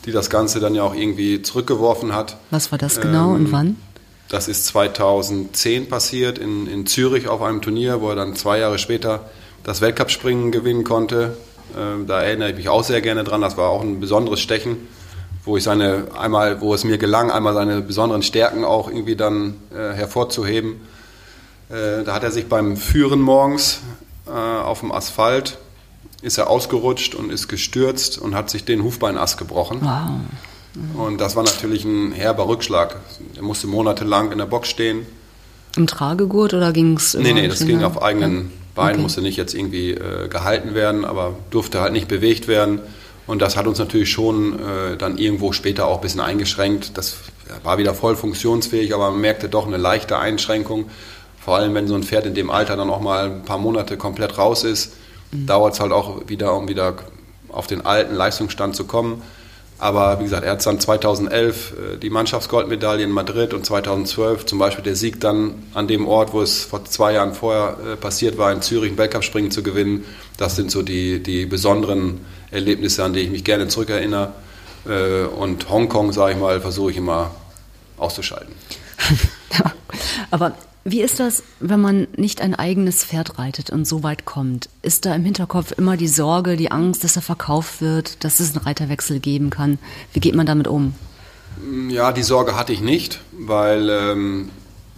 die 0.06 0.12
das 0.12 0.32
Ganze 0.32 0.60
dann 0.60 0.74
ja 0.74 0.82
auch 0.82 0.96
irgendwie 0.96 1.44
zurückgeworfen 1.44 2.16
hat. 2.16 2.38
Was 2.50 2.72
war 2.72 2.80
das 2.80 3.00
genau 3.00 3.36
ähm, 3.36 3.46
und 3.46 3.52
wann? 3.52 3.76
Das 4.30 4.48
ist 4.48 4.66
2010 4.66 5.88
passiert 5.88 6.40
in, 6.40 6.66
in 6.66 6.88
Zürich 6.88 7.28
auf 7.28 7.44
einem 7.44 7.62
Turnier, 7.62 8.02
wo 8.02 8.10
er 8.10 8.16
dann 8.16 8.36
zwei 8.36 8.58
Jahre 8.58 8.80
später 8.80 9.30
das 9.64 9.82
Weltcup-Springen 9.82 10.52
gewinnen 10.52 10.84
konnte. 10.84 11.38
Ähm, 11.78 12.08
da 12.08 12.22
erinnere 12.22 12.52
ich 12.52 12.56
mich 12.56 12.70
auch 12.70 12.84
sehr 12.84 13.02
gerne 13.02 13.24
dran. 13.24 13.42
Das 13.42 13.58
war 13.58 13.70
auch 13.70 13.82
ein 13.82 14.00
besonderes 14.00 14.40
Stechen, 14.40 14.88
wo 15.46 15.58
ich 15.58 15.64
seine 15.64 16.08
einmal, 16.18 16.62
wo 16.62 16.74
es 16.74 16.84
mir 16.84 16.98
gelang, 16.98 17.32
einmal 17.32 17.54
seine 17.54 17.82
besonderen 17.82 18.24
Stärken 18.24 18.64
auch 18.64 18.90
irgendwie 18.90 19.16
dann 19.16 19.56
äh, 19.72 19.94
hervorzuheben. 19.94 20.82
Äh, 21.70 22.04
da 22.04 22.14
hat 22.14 22.24
er 22.24 22.32
sich 22.32 22.48
beim 22.48 22.78
Führen 22.78 23.22
morgens 23.22 23.82
äh, 24.28 24.32
auf 24.32 24.82
dem 24.82 24.92
Asphalt 24.92 25.58
ist 26.24 26.38
er 26.38 26.50
ausgerutscht 26.50 27.16
und 27.16 27.32
ist 27.32 27.50
gestürzt 27.50 28.18
und 28.18 28.34
hat 28.34 28.50
sich 28.50 28.64
den 28.64 28.84
Hufbeinast 28.84 29.38
gebrochen. 29.38 29.80
Wow. 29.82 31.06
Und 31.06 31.20
das 31.20 31.36
war 31.36 31.44
natürlich 31.44 31.84
ein 31.86 32.14
herber 32.14 32.48
Rückschlag. 32.48 32.96
Er 33.36 33.44
musste 33.44 33.68
monatelang 33.68 34.32
in 34.32 34.38
der 34.40 34.46
Box 34.46 34.70
stehen. 34.70 35.06
Im 35.76 35.86
Tragegurt 35.86 36.54
oder 36.54 36.72
ging 36.72 36.96
es? 36.96 37.14
Nee, 37.14 37.34
nee, 37.34 37.48
das 37.48 37.66
ging 37.66 37.84
auf 37.84 38.02
eigenen 38.02 38.52
Beinen, 38.76 38.94
okay. 38.94 39.02
musste 39.02 39.22
nicht 39.22 39.38
jetzt 39.38 39.54
irgendwie 39.54 39.92
äh, 39.92 40.28
gehalten 40.28 40.74
werden, 40.74 41.06
aber 41.06 41.36
durfte 41.52 41.82
halt 41.82 41.94
nicht 41.94 42.08
bewegt 42.08 42.48
werden. 42.48 42.80
Und 43.26 43.42
das 43.42 43.56
hat 43.56 43.68
uns 43.68 43.80
natürlich 43.80 44.10
schon 44.10 44.54
äh, 44.54 44.98
dann 44.98 45.18
irgendwo 45.18 45.54
später 45.54 45.88
auch 45.88 45.98
ein 45.98 46.02
bisschen 46.02 46.20
eingeschränkt. 46.20 46.98
Das 46.98 47.18
war 47.64 47.78
wieder 47.78 47.94
voll 47.94 48.16
funktionsfähig, 48.16 48.94
aber 48.94 49.12
man 49.12 49.22
merkte 49.22 49.48
doch 49.48 49.68
eine 49.68 49.78
leichte 49.78 50.18
Einschränkung. 50.18 50.90
Vor 51.40 51.58
allem, 51.58 51.74
wenn 51.74 51.88
so 51.88 51.96
ein 51.96 52.04
Pferd 52.04 52.26
in 52.26 52.36
dem 52.36 52.50
Alter 52.50 52.76
dann 52.76 52.90
auch 52.90 53.02
mal 53.02 53.26
ein 53.26 53.44
paar 53.44 53.58
Monate 53.58 53.98
komplett 53.98 54.38
raus 54.38 54.64
ist, 54.64 54.94
mhm. 55.32 55.46
dauert 55.46 55.74
es 55.74 55.80
halt 55.80 55.92
auch 55.92 56.28
wieder, 56.28 56.56
um 56.56 56.68
wieder 56.68 56.96
auf 57.50 57.68
den 57.68 57.86
alten 57.86 58.16
Leistungsstand 58.16 58.76
zu 58.76 58.86
kommen. 58.86 59.22
Aber 59.84 60.18
wie 60.20 60.24
gesagt, 60.24 60.46
er 60.46 60.52
hat 60.54 60.66
dann 60.66 60.80
2011 60.80 61.74
äh, 61.74 61.98
die 61.98 62.10
Mannschaftsgoldmedaille 62.10 63.04
in 63.04 63.12
Madrid 63.12 63.54
und 63.54 63.66
2012 63.66 64.46
zum 64.46 64.58
Beispiel 64.58 64.82
der 64.82 64.96
Sieg 64.96 65.20
dann 65.20 65.56
an 65.74 65.90
dem 65.90 66.08
Ort, 66.08 66.32
wo 66.32 66.42
es 66.42 66.64
vor 66.64 66.86
zwei 66.86 67.12
Jahren 67.12 67.34
vorher 67.34 67.76
äh, 67.86 67.96
passiert 67.98 68.38
war, 68.38 68.54
in 68.54 68.62
Zürich 68.62 68.94
ein 68.94 68.98
Weltcup-Springen 68.98 69.52
zu 69.52 69.62
gewinnen. 69.62 70.06
Das 70.38 70.56
sind 70.56 70.72
so 70.72 70.84
die, 70.84 71.22
die 71.22 71.46
besonderen 71.46 72.22
Erlebnisse, 72.50 73.04
an 73.04 73.12
die 73.12 73.20
ich 73.20 73.30
mich 73.30 73.44
gerne 73.44 73.68
zurückerinnere. 73.68 74.32
Äh, 74.88 75.26
und 75.26 75.70
Hongkong, 75.70 76.14
sage 76.14 76.32
ich 76.32 76.40
mal, 76.40 76.62
versuche 76.62 76.92
ich 76.92 76.96
immer 76.96 77.32
auszuschalten. 77.98 78.56
aber 80.32 80.54
wie 80.86 81.02
ist 81.02 81.20
das, 81.20 81.44
wenn 81.60 81.80
man 81.80 82.08
nicht 82.18 82.42
ein 82.42 82.56
eigenes 82.56 83.06
Pferd 83.06 83.40
reitet 83.40 83.70
und 83.70 83.88
so 83.88 84.04
weit 84.04 84.26
kommt? 84.26 84.70
Ist 84.82 85.06
da 85.06 85.16
im 85.16 85.24
Hinterkopf 85.24 85.72
immer 85.78 85.96
die 85.96 86.10
Sorge, 86.10 86.58
die 86.58 86.72
Angst, 86.72 87.04
dass 87.04 87.16
er 87.16 87.22
verkauft 87.22 87.82
wird, 87.82 88.24
dass 88.24 88.42
es 88.42 88.56
einen 88.56 88.66
Reiterwechsel 88.66 89.20
geben 89.20 89.50
kann? 89.50 89.80
Wie 90.12 90.20
geht 90.20 90.36
man 90.36 90.46
damit 90.46 90.68
um? 90.68 90.94
Ja, 91.90 92.12
die 92.12 92.24
Sorge 92.24 92.58
hatte 92.58 92.74
ich 92.74 92.82
nicht, 92.82 93.22
weil 93.32 93.90
ähm, 93.90 94.50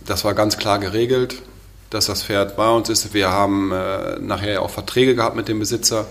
das 0.05 0.23
war 0.23 0.33
ganz 0.33 0.57
klar 0.57 0.79
geregelt, 0.79 1.41
dass 1.91 2.07
das 2.07 2.23
Pferd 2.23 2.57
bei 2.57 2.69
uns 2.69 2.89
ist. 2.89 3.13
Wir 3.13 3.29
haben 3.29 3.71
äh, 3.71 4.19
nachher 4.19 4.63
auch 4.63 4.71
Verträge 4.71 5.15
gehabt 5.15 5.35
mit 5.35 5.47
dem 5.47 5.59
Besitzer, 5.59 6.07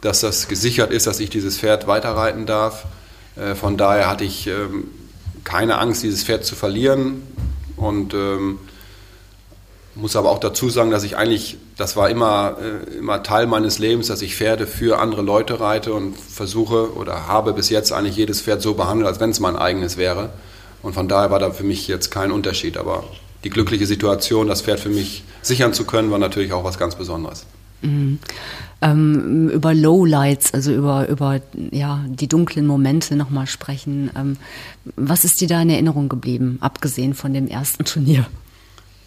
dass 0.00 0.20
das 0.20 0.48
gesichert 0.48 0.90
ist, 0.90 1.06
dass 1.06 1.20
ich 1.20 1.30
dieses 1.30 1.58
Pferd 1.58 1.86
weiterreiten 1.86 2.46
darf. 2.46 2.86
Äh, 3.36 3.54
von 3.54 3.76
daher 3.76 4.08
hatte 4.08 4.24
ich 4.24 4.48
ähm, 4.48 4.88
keine 5.44 5.78
Angst, 5.78 6.02
dieses 6.02 6.24
Pferd 6.24 6.44
zu 6.44 6.56
verlieren. 6.56 7.22
Und 7.76 8.12
ähm, 8.12 8.58
muss 9.98 10.14
aber 10.16 10.30
auch 10.30 10.38
dazu 10.38 10.70
sagen, 10.70 10.90
dass 10.90 11.02
ich 11.02 11.16
eigentlich, 11.16 11.58
das 11.76 11.96
war 11.96 12.08
immer, 12.08 12.56
äh, 12.60 12.98
immer 12.98 13.22
Teil 13.22 13.46
meines 13.46 13.78
Lebens, 13.78 14.06
dass 14.06 14.22
ich 14.22 14.36
Pferde 14.36 14.66
für 14.66 15.00
andere 15.00 15.22
Leute 15.22 15.60
reite 15.60 15.92
und 15.92 16.16
versuche 16.16 16.94
oder 16.94 17.26
habe 17.26 17.52
bis 17.52 17.68
jetzt 17.68 17.92
eigentlich 17.92 18.16
jedes 18.16 18.40
Pferd 18.40 18.62
so 18.62 18.74
behandelt, 18.74 19.08
als 19.08 19.18
wenn 19.20 19.30
es 19.30 19.40
mein 19.40 19.56
eigenes 19.56 19.96
wäre. 19.96 20.30
Und 20.82 20.94
von 20.94 21.08
daher 21.08 21.30
war 21.30 21.40
da 21.40 21.50
für 21.50 21.64
mich 21.64 21.88
jetzt 21.88 22.10
kein 22.10 22.30
Unterschied. 22.30 22.76
Aber 22.76 23.04
die 23.42 23.50
glückliche 23.50 23.86
Situation, 23.86 24.46
das 24.46 24.62
Pferd 24.62 24.78
für 24.78 24.88
mich 24.88 25.24
sichern 25.42 25.72
zu 25.72 25.84
können, 25.84 26.10
war 26.10 26.18
natürlich 26.18 26.52
auch 26.52 26.62
was 26.62 26.78
ganz 26.78 26.94
Besonderes. 26.94 27.44
Mhm. 27.82 28.20
Ähm, 28.80 29.48
über 29.50 29.74
Lowlights, 29.74 30.54
also 30.54 30.72
über, 30.72 31.08
über 31.08 31.40
ja, 31.72 32.04
die 32.08 32.28
dunklen 32.28 32.66
Momente 32.66 33.16
nochmal 33.16 33.48
sprechen. 33.48 34.10
Ähm, 34.16 34.36
was 34.94 35.24
ist 35.24 35.40
dir 35.40 35.48
da 35.48 35.60
in 35.60 35.70
Erinnerung 35.70 36.08
geblieben, 36.08 36.58
abgesehen 36.60 37.14
von 37.14 37.34
dem 37.34 37.48
ersten 37.48 37.84
Turnier? 37.84 38.26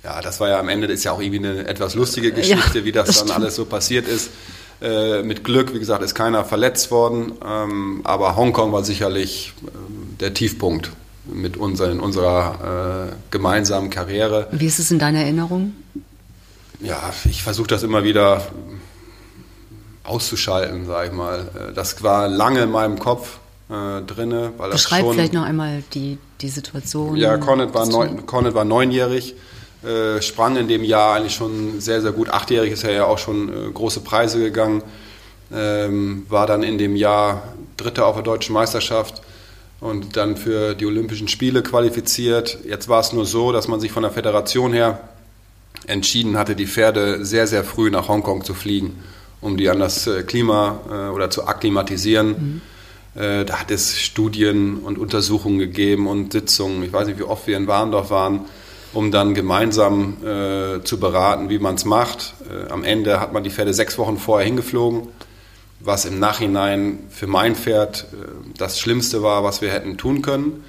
Ja, 0.03 0.21
das 0.21 0.39
war 0.39 0.49
ja 0.49 0.59
am 0.59 0.69
Ende, 0.69 0.87
das 0.87 0.97
ist 0.97 1.03
ja 1.03 1.11
auch 1.11 1.21
irgendwie 1.21 1.47
eine 1.47 1.67
etwas 1.67 1.93
lustige 1.93 2.31
Geschichte, 2.31 2.79
ja, 2.79 2.85
wie 2.85 2.91
das, 2.91 3.07
das 3.07 3.25
dann 3.25 3.31
alles 3.31 3.55
so 3.55 3.65
passiert 3.65 4.07
ist. 4.07 4.31
Äh, 4.81 5.21
mit 5.21 5.43
Glück, 5.43 5.75
wie 5.75 5.79
gesagt, 5.79 6.01
ist 6.01 6.15
keiner 6.15 6.43
verletzt 6.43 6.89
worden, 6.89 7.33
ähm, 7.45 8.01
aber 8.03 8.35
Hongkong 8.35 8.71
war 8.71 8.83
sicherlich 8.83 9.53
äh, 9.63 9.69
der 10.19 10.33
Tiefpunkt 10.33 10.91
mit 11.25 11.55
unser, 11.55 11.91
in 11.91 11.99
unserer 11.99 13.11
äh, 13.11 13.15
gemeinsamen 13.29 13.91
Karriere. 13.91 14.47
Wie 14.51 14.65
ist 14.65 14.79
es 14.79 14.89
in 14.89 14.97
deiner 14.97 15.19
Erinnerung? 15.19 15.73
Ja, 16.79 17.13
ich 17.25 17.43
versuche 17.43 17.67
das 17.67 17.83
immer 17.83 18.03
wieder 18.03 18.47
auszuschalten, 20.03 20.87
sage 20.87 21.09
ich 21.09 21.13
mal. 21.13 21.47
Äh, 21.69 21.73
das 21.73 22.01
war 22.01 22.27
lange 22.27 22.63
in 22.63 22.71
meinem 22.71 22.97
Kopf 22.97 23.37
äh, 23.69 24.01
drinne, 24.01 24.53
weil 24.57 24.71
das 24.71 24.81
Beschreib 24.81 25.01
schon, 25.01 25.13
vielleicht 25.13 25.33
noch 25.33 25.43
einmal 25.45 25.83
die, 25.93 26.17
die 26.41 26.49
Situation. 26.49 27.15
Ja, 27.17 27.37
Cornet 27.37 27.75
war, 27.75 27.85
neun, 27.85 28.25
Cornet 28.25 28.55
war 28.55 28.65
neunjährig 28.65 29.35
äh, 29.83 30.21
sprang 30.21 30.57
in 30.57 30.67
dem 30.67 30.83
Jahr 30.83 31.15
eigentlich 31.15 31.33
schon 31.33 31.81
sehr, 31.81 32.01
sehr 32.01 32.11
gut. 32.11 32.29
Achtjährig 32.29 32.71
ist 32.71 32.83
er 32.83 32.91
ja 32.91 33.05
auch 33.05 33.17
schon 33.17 33.49
äh, 33.49 33.71
große 33.71 34.01
Preise 34.01 34.39
gegangen, 34.39 34.83
ähm, 35.51 36.25
war 36.29 36.45
dann 36.45 36.61
in 36.61 36.77
dem 36.77 36.95
Jahr 36.95 37.55
Dritter 37.77 38.05
auf 38.05 38.15
der 38.15 38.23
deutschen 38.23 38.53
Meisterschaft 38.53 39.23
und 39.79 40.15
dann 40.17 40.37
für 40.37 40.75
die 40.75 40.85
Olympischen 40.85 41.27
Spiele 41.27 41.63
qualifiziert. 41.63 42.59
Jetzt 42.63 42.89
war 42.89 42.99
es 42.99 43.11
nur 43.11 43.25
so, 43.25 43.51
dass 43.51 43.67
man 43.67 43.79
sich 43.79 43.91
von 43.91 44.03
der 44.03 44.11
Föderation 44.11 44.71
her 44.71 45.09
entschieden 45.87 46.37
hatte, 46.37 46.55
die 46.55 46.67
Pferde 46.67 47.25
sehr, 47.25 47.47
sehr 47.47 47.63
früh 47.63 47.89
nach 47.89 48.07
Hongkong 48.07 48.43
zu 48.43 48.53
fliegen, 48.53 48.99
um 49.41 49.57
die 49.57 49.67
an 49.67 49.79
das 49.79 50.05
äh, 50.05 50.21
Klima 50.21 50.79
äh, 50.89 51.09
oder 51.09 51.31
zu 51.31 51.47
akklimatisieren. 51.47 52.61
Mhm. 53.15 53.19
Äh, 53.19 53.45
da 53.45 53.59
hat 53.59 53.71
es 53.71 53.99
Studien 53.99 54.77
und 54.77 54.99
Untersuchungen 54.99 55.57
gegeben 55.57 56.05
und 56.05 56.33
Sitzungen. 56.33 56.83
Ich 56.83 56.93
weiß 56.93 57.07
nicht, 57.07 57.17
wie 57.17 57.23
oft 57.23 57.47
wir 57.47 57.57
in 57.57 57.65
Warndorf 57.65 58.11
waren 58.11 58.41
um 58.93 59.11
dann 59.11 59.33
gemeinsam 59.33 60.17
äh, 60.23 60.83
zu 60.83 60.99
beraten, 60.99 61.49
wie 61.49 61.59
man 61.59 61.75
es 61.75 61.85
macht. 61.85 62.33
Äh, 62.49 62.71
am 62.71 62.83
Ende 62.83 63.19
hat 63.19 63.33
man 63.33 63.43
die 63.43 63.49
Pferde 63.49 63.73
sechs 63.73 63.97
Wochen 63.97 64.17
vorher 64.17 64.45
hingeflogen, 64.45 65.07
was 65.79 66.05
im 66.05 66.19
Nachhinein 66.19 66.99
für 67.09 67.27
mein 67.27 67.55
Pferd 67.55 68.07
äh, 68.11 68.27
das 68.57 68.79
Schlimmste 68.79 69.23
war, 69.23 69.43
was 69.43 69.61
wir 69.61 69.71
hätten 69.71 69.97
tun 69.97 70.21
können. 70.21 70.63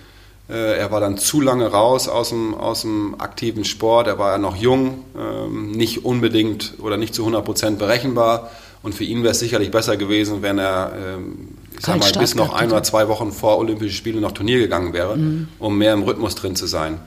Äh, 0.49 0.79
er 0.79 0.91
war 0.91 1.01
dann 1.01 1.19
zu 1.19 1.41
lange 1.41 1.67
raus 1.67 2.09
aus 2.09 2.29
dem, 2.29 2.55
aus 2.55 2.83
dem 2.83 3.17
aktiven 3.19 3.65
Sport, 3.65 4.07
er 4.07 4.19
war 4.19 4.33
ja 4.33 4.39
noch 4.39 4.57
jung, 4.57 5.05
ähm, 5.19 5.73
nicht 5.73 6.05
unbedingt 6.05 6.75
oder 6.79 6.97
nicht 6.97 7.15
zu 7.15 7.23
100 7.23 7.45
Prozent 7.45 7.79
berechenbar. 7.79 8.51
Und 8.83 8.97
für 8.97 9.05
ihn 9.05 9.23
wäre 9.23 9.31
es 9.31 9.39
sicherlich 9.39 9.71
besser 9.71 9.97
gewesen, 9.97 10.43
wenn 10.43 10.59
er 10.59 10.93
ähm, 10.97 11.49
ich 11.79 11.87
sag 11.87 12.01
mal, 12.01 12.13
bis 12.19 12.35
noch 12.35 12.53
ein 12.53 12.71
oder 12.71 12.83
zwei 12.83 13.09
Wochen 13.09 13.31
vor 13.31 13.59
Olympischen 13.59 13.95
Spielen 13.95 14.21
noch 14.21 14.33
Turnier 14.33 14.59
gegangen 14.59 14.93
wäre, 14.93 15.17
mhm. 15.17 15.49
um 15.59 15.79
mehr 15.79 15.93
im 15.93 16.03
Rhythmus 16.03 16.35
drin 16.35 16.57
zu 16.57 16.67
sein. 16.67 17.01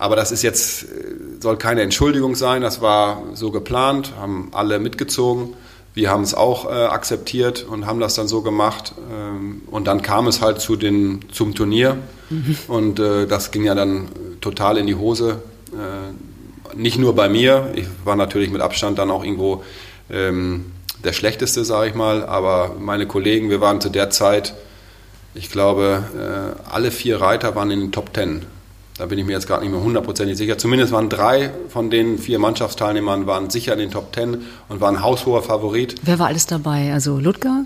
Aber 0.00 0.16
das 0.16 0.32
ist 0.32 0.40
jetzt, 0.40 0.84
äh, 0.84 0.86
soll 1.40 1.58
keine 1.58 1.82
Entschuldigung 1.82 2.34
sein, 2.34 2.62
das 2.62 2.80
war 2.80 3.22
so 3.34 3.50
geplant, 3.50 4.14
haben 4.18 4.48
alle 4.52 4.78
mitgezogen. 4.78 5.52
Wir 5.92 6.10
haben 6.10 6.22
es 6.22 6.32
auch 6.32 6.64
äh, 6.64 6.86
akzeptiert 6.86 7.66
und 7.68 7.84
haben 7.84 8.00
das 8.00 8.14
dann 8.14 8.26
so 8.26 8.40
gemacht. 8.40 8.94
Ähm, 9.12 9.60
und 9.70 9.86
dann 9.86 10.00
kam 10.00 10.26
es 10.26 10.40
halt 10.40 10.62
zu 10.62 10.76
den, 10.76 11.26
zum 11.30 11.54
Turnier. 11.54 11.98
Mhm. 12.30 12.56
Und 12.66 12.98
äh, 12.98 13.26
das 13.26 13.50
ging 13.50 13.64
ja 13.64 13.74
dann 13.74 14.08
total 14.40 14.78
in 14.78 14.86
die 14.86 14.94
Hose. 14.94 15.42
Äh, 15.74 16.74
nicht 16.74 16.98
nur 16.98 17.14
bei 17.14 17.28
mir, 17.28 17.70
ich 17.74 17.84
war 18.02 18.16
natürlich 18.16 18.50
mit 18.50 18.62
Abstand 18.62 18.98
dann 18.98 19.10
auch 19.10 19.22
irgendwo 19.22 19.64
ähm, 20.10 20.72
der 21.04 21.12
Schlechteste, 21.12 21.62
sage 21.62 21.90
ich 21.90 21.94
mal. 21.94 22.24
Aber 22.24 22.76
meine 22.78 23.06
Kollegen, 23.06 23.50
wir 23.50 23.60
waren 23.60 23.82
zu 23.82 23.90
der 23.90 24.08
Zeit, 24.08 24.54
ich 25.34 25.50
glaube, 25.50 26.04
äh, 26.16 26.70
alle 26.72 26.90
vier 26.90 27.20
Reiter 27.20 27.54
waren 27.54 27.70
in 27.70 27.80
den 27.80 27.92
Top 27.92 28.14
Ten. 28.14 28.46
Da 29.00 29.06
bin 29.06 29.18
ich 29.18 29.24
mir 29.24 29.32
jetzt 29.32 29.46
gerade 29.46 29.62
nicht 29.62 29.72
mehr 29.72 29.82
hundertprozentig 29.82 30.36
sicher. 30.36 30.58
Zumindest 30.58 30.92
waren 30.92 31.08
drei 31.08 31.52
von 31.70 31.88
den 31.88 32.18
vier 32.18 32.38
Mannschaftsteilnehmern 32.38 33.26
waren 33.26 33.48
sicher 33.48 33.72
in 33.72 33.78
den 33.78 33.90
Top 33.90 34.12
Ten 34.12 34.42
und 34.68 34.82
waren 34.82 35.02
haushoher 35.02 35.42
Favorit. 35.42 35.94
Wer 36.02 36.18
war 36.18 36.26
alles 36.26 36.46
dabei? 36.46 36.92
Also 36.92 37.18
Ludger? 37.18 37.64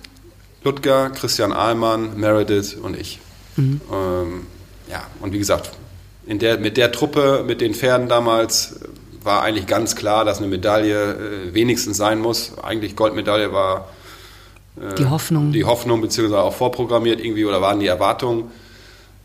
Ludger, 0.63 1.11
Christian 1.11 1.53
Ahlmann, 1.53 2.21
Meredith 2.21 2.77
und 2.81 2.97
ich. 2.97 3.19
Mhm. 3.57 3.81
Ähm, 3.93 4.47
ja, 4.89 5.03
und 5.21 5.33
wie 5.33 5.39
gesagt, 5.39 5.73
in 6.25 6.39
der, 6.39 6.59
mit 6.59 6.77
der 6.77 6.93
Truppe, 6.93 7.43
mit 7.45 7.61
den 7.61 7.75
Pferden 7.75 8.09
damals, 8.09 8.79
war 9.25 9.43
eigentlich 9.43 9.67
ganz 9.67 9.97
klar, 9.97 10.25
dass 10.25 10.39
eine 10.39 10.47
Medaille 10.47 11.15
äh, 11.15 11.53
wenigstens 11.53 11.97
sein 11.97 12.21
muss. 12.21 12.53
Eigentlich 12.63 12.95
Goldmedaille 12.95 13.53
war 13.53 13.89
äh, 14.77 14.95
die 14.95 15.07
Hoffnung. 15.07 15.51
Die 15.51 15.65
Hoffnung, 15.65 16.01
beziehungsweise 16.01 16.41
auch 16.41 16.55
vorprogrammiert 16.55 17.19
irgendwie 17.19 17.45
oder 17.45 17.61
waren 17.61 17.81
die 17.81 17.89
Erwartungen 17.89 18.53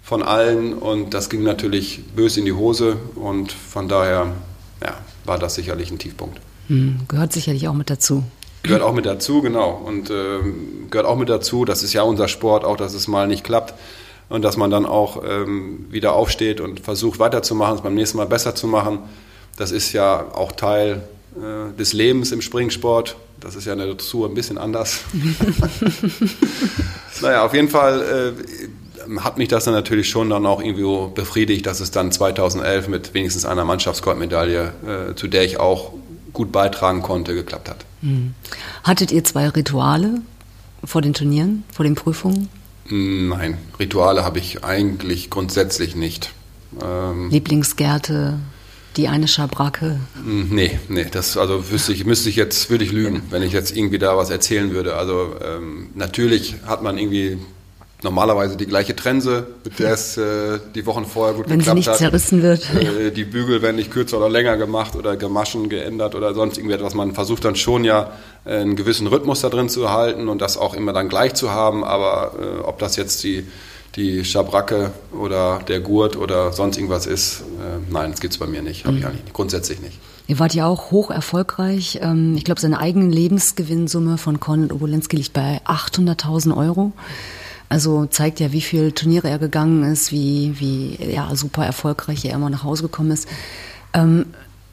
von 0.09 0.23
allen 0.23 0.73
und 0.73 1.13
das 1.13 1.29
ging 1.29 1.43
natürlich 1.43 2.01
böse 2.15 2.39
in 2.39 2.47
die 2.47 2.53
Hose 2.53 2.97
und 3.13 3.51
von 3.51 3.87
daher 3.87 4.33
ja, 4.81 4.97
war 5.23 5.37
das 5.37 5.53
sicherlich 5.53 5.91
ein 5.91 5.99
Tiefpunkt. 5.99 6.41
Hm, 6.65 7.01
gehört 7.07 7.31
sicherlich 7.31 7.67
auch 7.67 7.75
mit 7.75 7.91
dazu. 7.91 8.23
gehört 8.63 8.81
auch 8.81 8.93
mit 8.93 9.05
dazu, 9.05 9.43
genau. 9.43 9.69
Und 9.69 10.09
äh, 10.09 10.39
gehört 10.89 11.05
auch 11.05 11.15
mit 11.15 11.29
dazu, 11.29 11.63
das 11.63 11.83
ist 11.83 11.93
ja 11.93 12.01
unser 12.01 12.27
Sport, 12.27 12.65
auch 12.65 12.75
dass 12.75 12.95
es 12.95 13.07
mal 13.07 13.27
nicht 13.27 13.43
klappt 13.43 13.75
und 14.29 14.41
dass 14.41 14.57
man 14.57 14.71
dann 14.71 14.87
auch 14.87 15.21
ähm, 15.23 15.85
wieder 15.91 16.13
aufsteht 16.13 16.59
und 16.59 16.79
versucht 16.79 17.19
weiterzumachen, 17.19 17.75
es 17.75 17.81
beim 17.81 17.93
nächsten 17.93 18.17
Mal 18.17 18.25
besser 18.25 18.55
zu 18.55 18.65
machen. 18.65 18.97
Das 19.57 19.69
ist 19.69 19.93
ja 19.93 20.25
auch 20.33 20.53
Teil 20.53 21.03
äh, 21.35 21.77
des 21.77 21.93
Lebens 21.93 22.31
im 22.31 22.41
Springsport. 22.41 23.15
Das 23.39 23.55
ist 23.55 23.65
ja 23.65 23.73
in 23.73 23.79
der 23.79 23.93
Dressur 23.93 24.27
ein 24.27 24.33
bisschen 24.33 24.57
anders. 24.57 25.01
naja, 27.21 27.45
auf 27.45 27.53
jeden 27.53 27.69
Fall 27.69 28.33
äh, 28.35 28.69
hat 29.21 29.37
mich 29.37 29.47
das 29.47 29.63
dann 29.63 29.73
natürlich 29.73 30.09
schon 30.09 30.29
dann 30.29 30.45
auch 30.45 30.61
irgendwie 30.61 31.13
befriedigt, 31.13 31.65
dass 31.65 31.79
es 31.79 31.91
dann 31.91 32.11
2011 32.11 32.87
mit 32.87 33.13
wenigstens 33.13 33.45
einer 33.45 33.65
Mannschaftsgoldmedaille, 33.65 35.11
äh, 35.11 35.15
zu 35.15 35.27
der 35.27 35.43
ich 35.43 35.59
auch 35.59 35.93
gut 36.33 36.51
beitragen 36.51 37.01
konnte, 37.01 37.33
geklappt 37.33 37.69
hat. 37.69 37.85
Hm. 38.01 38.33
Hattet 38.83 39.11
ihr 39.11 39.23
zwei 39.23 39.49
Rituale 39.49 40.21
vor 40.83 41.01
den 41.01 41.13
Turnieren, 41.13 41.63
vor 41.71 41.83
den 41.83 41.95
Prüfungen? 41.95 42.49
Nein, 42.89 43.57
Rituale 43.79 44.23
habe 44.23 44.39
ich 44.39 44.63
eigentlich 44.63 45.29
grundsätzlich 45.29 45.95
nicht. 45.95 46.33
Ähm, 46.81 47.29
Lieblingsgärte, 47.29 48.39
die 48.97 49.07
eine 49.07 49.27
Schabracke? 49.27 49.99
Hm, 50.15 50.49
nee, 50.49 50.79
nee, 50.87 51.05
das 51.09 51.37
also 51.37 51.71
wüsste 51.71 51.93
ich, 51.93 52.05
müsste 52.05 52.29
ich 52.29 52.35
jetzt, 52.35 52.69
würde 52.69 52.83
ich 52.83 52.91
lügen, 52.91 53.23
wenn 53.29 53.43
ich 53.43 53.53
jetzt 53.53 53.75
irgendwie 53.75 53.99
da 53.99 54.17
was 54.17 54.29
erzählen 54.29 54.71
würde. 54.71 54.95
Also 54.95 55.35
ähm, 55.43 55.89
natürlich 55.93 56.55
hat 56.65 56.81
man 56.81 56.97
irgendwie 56.97 57.37
normalerweise 58.03 58.55
die 58.57 58.65
gleiche 58.65 58.95
Trense, 58.95 59.47
mit 59.63 59.77
der 59.79 59.91
es 59.93 60.17
äh, 60.17 60.59
die 60.75 60.85
Wochen 60.85 61.05
vorher 61.05 61.35
gut 61.35 61.49
Wenn 61.49 61.59
geklappt 61.59 61.75
sie 61.75 61.79
nicht 61.79 61.89
hat. 61.89 61.97
zerrissen 61.97 62.41
wird. 62.41 62.62
Äh, 62.75 63.12
die 63.12 63.25
Bügel 63.25 63.62
werden 63.62 63.75
nicht 63.75 63.91
kürzer 63.91 64.17
oder 64.17 64.29
länger 64.29 64.57
gemacht 64.57 64.95
oder 64.95 65.17
gemaschen, 65.17 65.69
geändert 65.69 66.15
oder 66.15 66.33
sonst 66.33 66.57
irgendetwas. 66.57 66.93
Man 66.93 67.13
versucht 67.13 67.43
dann 67.45 67.55
schon 67.55 67.83
ja 67.83 68.12
äh, 68.45 68.55
einen 68.57 68.75
gewissen 68.75 69.07
Rhythmus 69.07 69.41
da 69.41 69.49
drin 69.49 69.69
zu 69.69 69.83
erhalten 69.83 70.29
und 70.29 70.39
das 70.41 70.57
auch 70.57 70.73
immer 70.73 70.93
dann 70.93 71.09
gleich 71.09 71.33
zu 71.33 71.51
haben. 71.51 71.83
Aber 71.83 72.31
äh, 72.39 72.59
ob 72.62 72.79
das 72.79 72.95
jetzt 72.95 73.23
die, 73.23 73.45
die 73.95 74.23
Schabracke 74.23 74.91
oder 75.12 75.59
der 75.67 75.79
Gurt 75.81 76.15
oder 76.15 76.53
sonst 76.53 76.77
irgendwas 76.77 77.05
ist, 77.05 77.41
äh, 77.41 77.91
nein, 77.91 78.12
das 78.12 78.21
gibt's 78.21 78.38
bei 78.38 78.47
mir 78.47 78.62
nicht. 78.62 78.85
Habe 78.85 78.97
ich 78.97 79.05
eigentlich 79.05 79.33
grundsätzlich 79.33 79.81
nicht. 79.81 79.97
Ihr 80.27 80.38
wart 80.38 80.53
ja 80.53 80.67
auch 80.67 80.91
hoch 80.91 81.09
erfolgreich. 81.09 81.99
Ähm, 82.03 82.35
Ich 82.38 82.43
glaube, 82.45 82.62
seine 82.62 82.79
eigene 82.79 83.12
Lebensgewinnsumme 83.13 84.17
von 84.19 84.39
Cornel 84.39 84.71
Obolenski 84.71 85.15
liegt 85.17 85.33
bei 85.33 85.59
800.000 85.65 86.55
Euro. 86.55 86.91
Also 87.69 88.08
zeigt 88.08 88.39
ja, 88.39 88.51
wie 88.51 88.62
viele 88.62 88.93
Turniere 88.93 89.29
er 89.29 89.38
gegangen 89.38 89.84
ist, 89.91 90.12
wie, 90.12 90.55
wie 90.60 91.13
ja, 91.13 91.36
super 91.36 91.65
erfolgreich 91.65 92.25
er 92.25 92.34
immer 92.34 92.49
nach 92.49 92.63
Hause 92.63 92.84
gekommen 92.84 93.12
ist. 93.12 93.27
Ähm, 93.93 94.25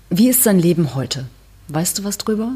wie 0.09 0.29
ist 0.29 0.43
sein 0.43 0.59
Leben 0.59 0.95
heute? 0.95 1.27
Weißt 1.69 1.99
du 1.99 2.05
was 2.05 2.17
drüber? 2.17 2.53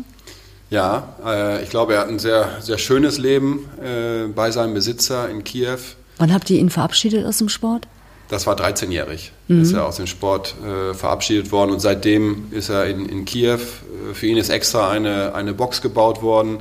Ja, 0.70 1.14
äh, 1.24 1.62
ich 1.62 1.68
glaube, 1.68 1.94
er 1.94 2.00
hat 2.00 2.08
ein 2.08 2.18
sehr, 2.18 2.58
sehr 2.60 2.78
schönes 2.78 3.18
Leben 3.18 3.68
äh, 3.82 4.28
bei 4.28 4.50
seinem 4.50 4.72
Besitzer 4.72 5.28
in 5.28 5.44
Kiew. 5.44 5.78
Wann 6.18 6.32
habt 6.32 6.48
ihr 6.48 6.58
ihn 6.58 6.70
verabschiedet 6.70 7.26
aus 7.26 7.38
dem 7.38 7.48
Sport? 7.48 7.86
Das 8.28 8.46
war 8.46 8.54
13-jährig, 8.54 9.32
ist 9.48 9.72
er 9.72 9.84
aus 9.86 9.96
dem 9.96 10.06
Sport 10.06 10.54
äh, 10.64 10.94
verabschiedet 10.94 11.50
worden 11.50 11.72
und 11.72 11.80
seitdem 11.80 12.46
ist 12.52 12.68
er 12.68 12.86
in, 12.86 13.06
in 13.06 13.24
Kiew. 13.24 13.58
Für 14.12 14.26
ihn 14.26 14.36
ist 14.36 14.50
extra 14.50 14.88
eine, 14.88 15.34
eine 15.34 15.52
Box 15.52 15.82
gebaut 15.82 16.22
worden, 16.22 16.60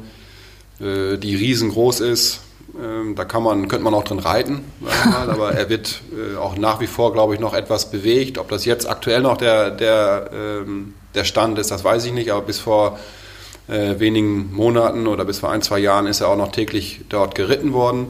äh, 0.79 1.17
die 1.17 1.35
riesengroß 1.35 1.99
ist. 1.99 2.39
Ähm, 2.81 3.15
da 3.15 3.25
kann 3.25 3.43
man, 3.43 3.67
könnte 3.67 3.83
man 3.83 3.93
auch 3.93 4.03
drin 4.03 4.19
reiten, 4.19 4.63
mal, 4.79 5.29
aber 5.29 5.51
er 5.51 5.69
wird 5.69 6.01
äh, 6.13 6.37
auch 6.37 6.57
nach 6.57 6.79
wie 6.79 6.87
vor, 6.87 7.11
glaube 7.11 7.33
ich, 7.33 7.39
noch 7.39 7.53
etwas 7.53 7.91
bewegt. 7.91 8.37
Ob 8.37 8.49
das 8.49 8.63
jetzt 8.65 8.87
aktuell 8.87 9.21
noch 9.21 9.37
der, 9.37 9.71
der, 9.71 10.29
ähm, 10.33 10.93
der 11.13 11.25
Stand 11.25 11.59
ist, 11.59 11.71
das 11.71 11.83
weiß 11.83 12.05
ich 12.05 12.13
nicht, 12.13 12.31
aber 12.31 12.41
bis 12.41 12.59
vor 12.59 12.97
äh, 13.67 13.99
wenigen 13.99 14.53
Monaten 14.53 15.07
oder 15.07 15.25
bis 15.25 15.39
vor 15.39 15.51
ein, 15.51 15.61
zwei 15.61 15.79
Jahren 15.79 16.07
ist 16.07 16.21
er 16.21 16.29
auch 16.29 16.37
noch 16.37 16.51
täglich 16.51 17.01
dort 17.09 17.35
geritten 17.35 17.73
worden 17.73 18.07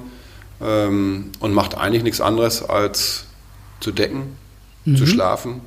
ähm, 0.62 1.32
und 1.40 1.54
macht 1.54 1.78
eigentlich 1.78 2.04
nichts 2.04 2.22
anderes 2.22 2.68
als 2.68 3.26
zu 3.80 3.92
decken, 3.92 4.38
zu 4.86 5.06
schlafen, 5.06 5.62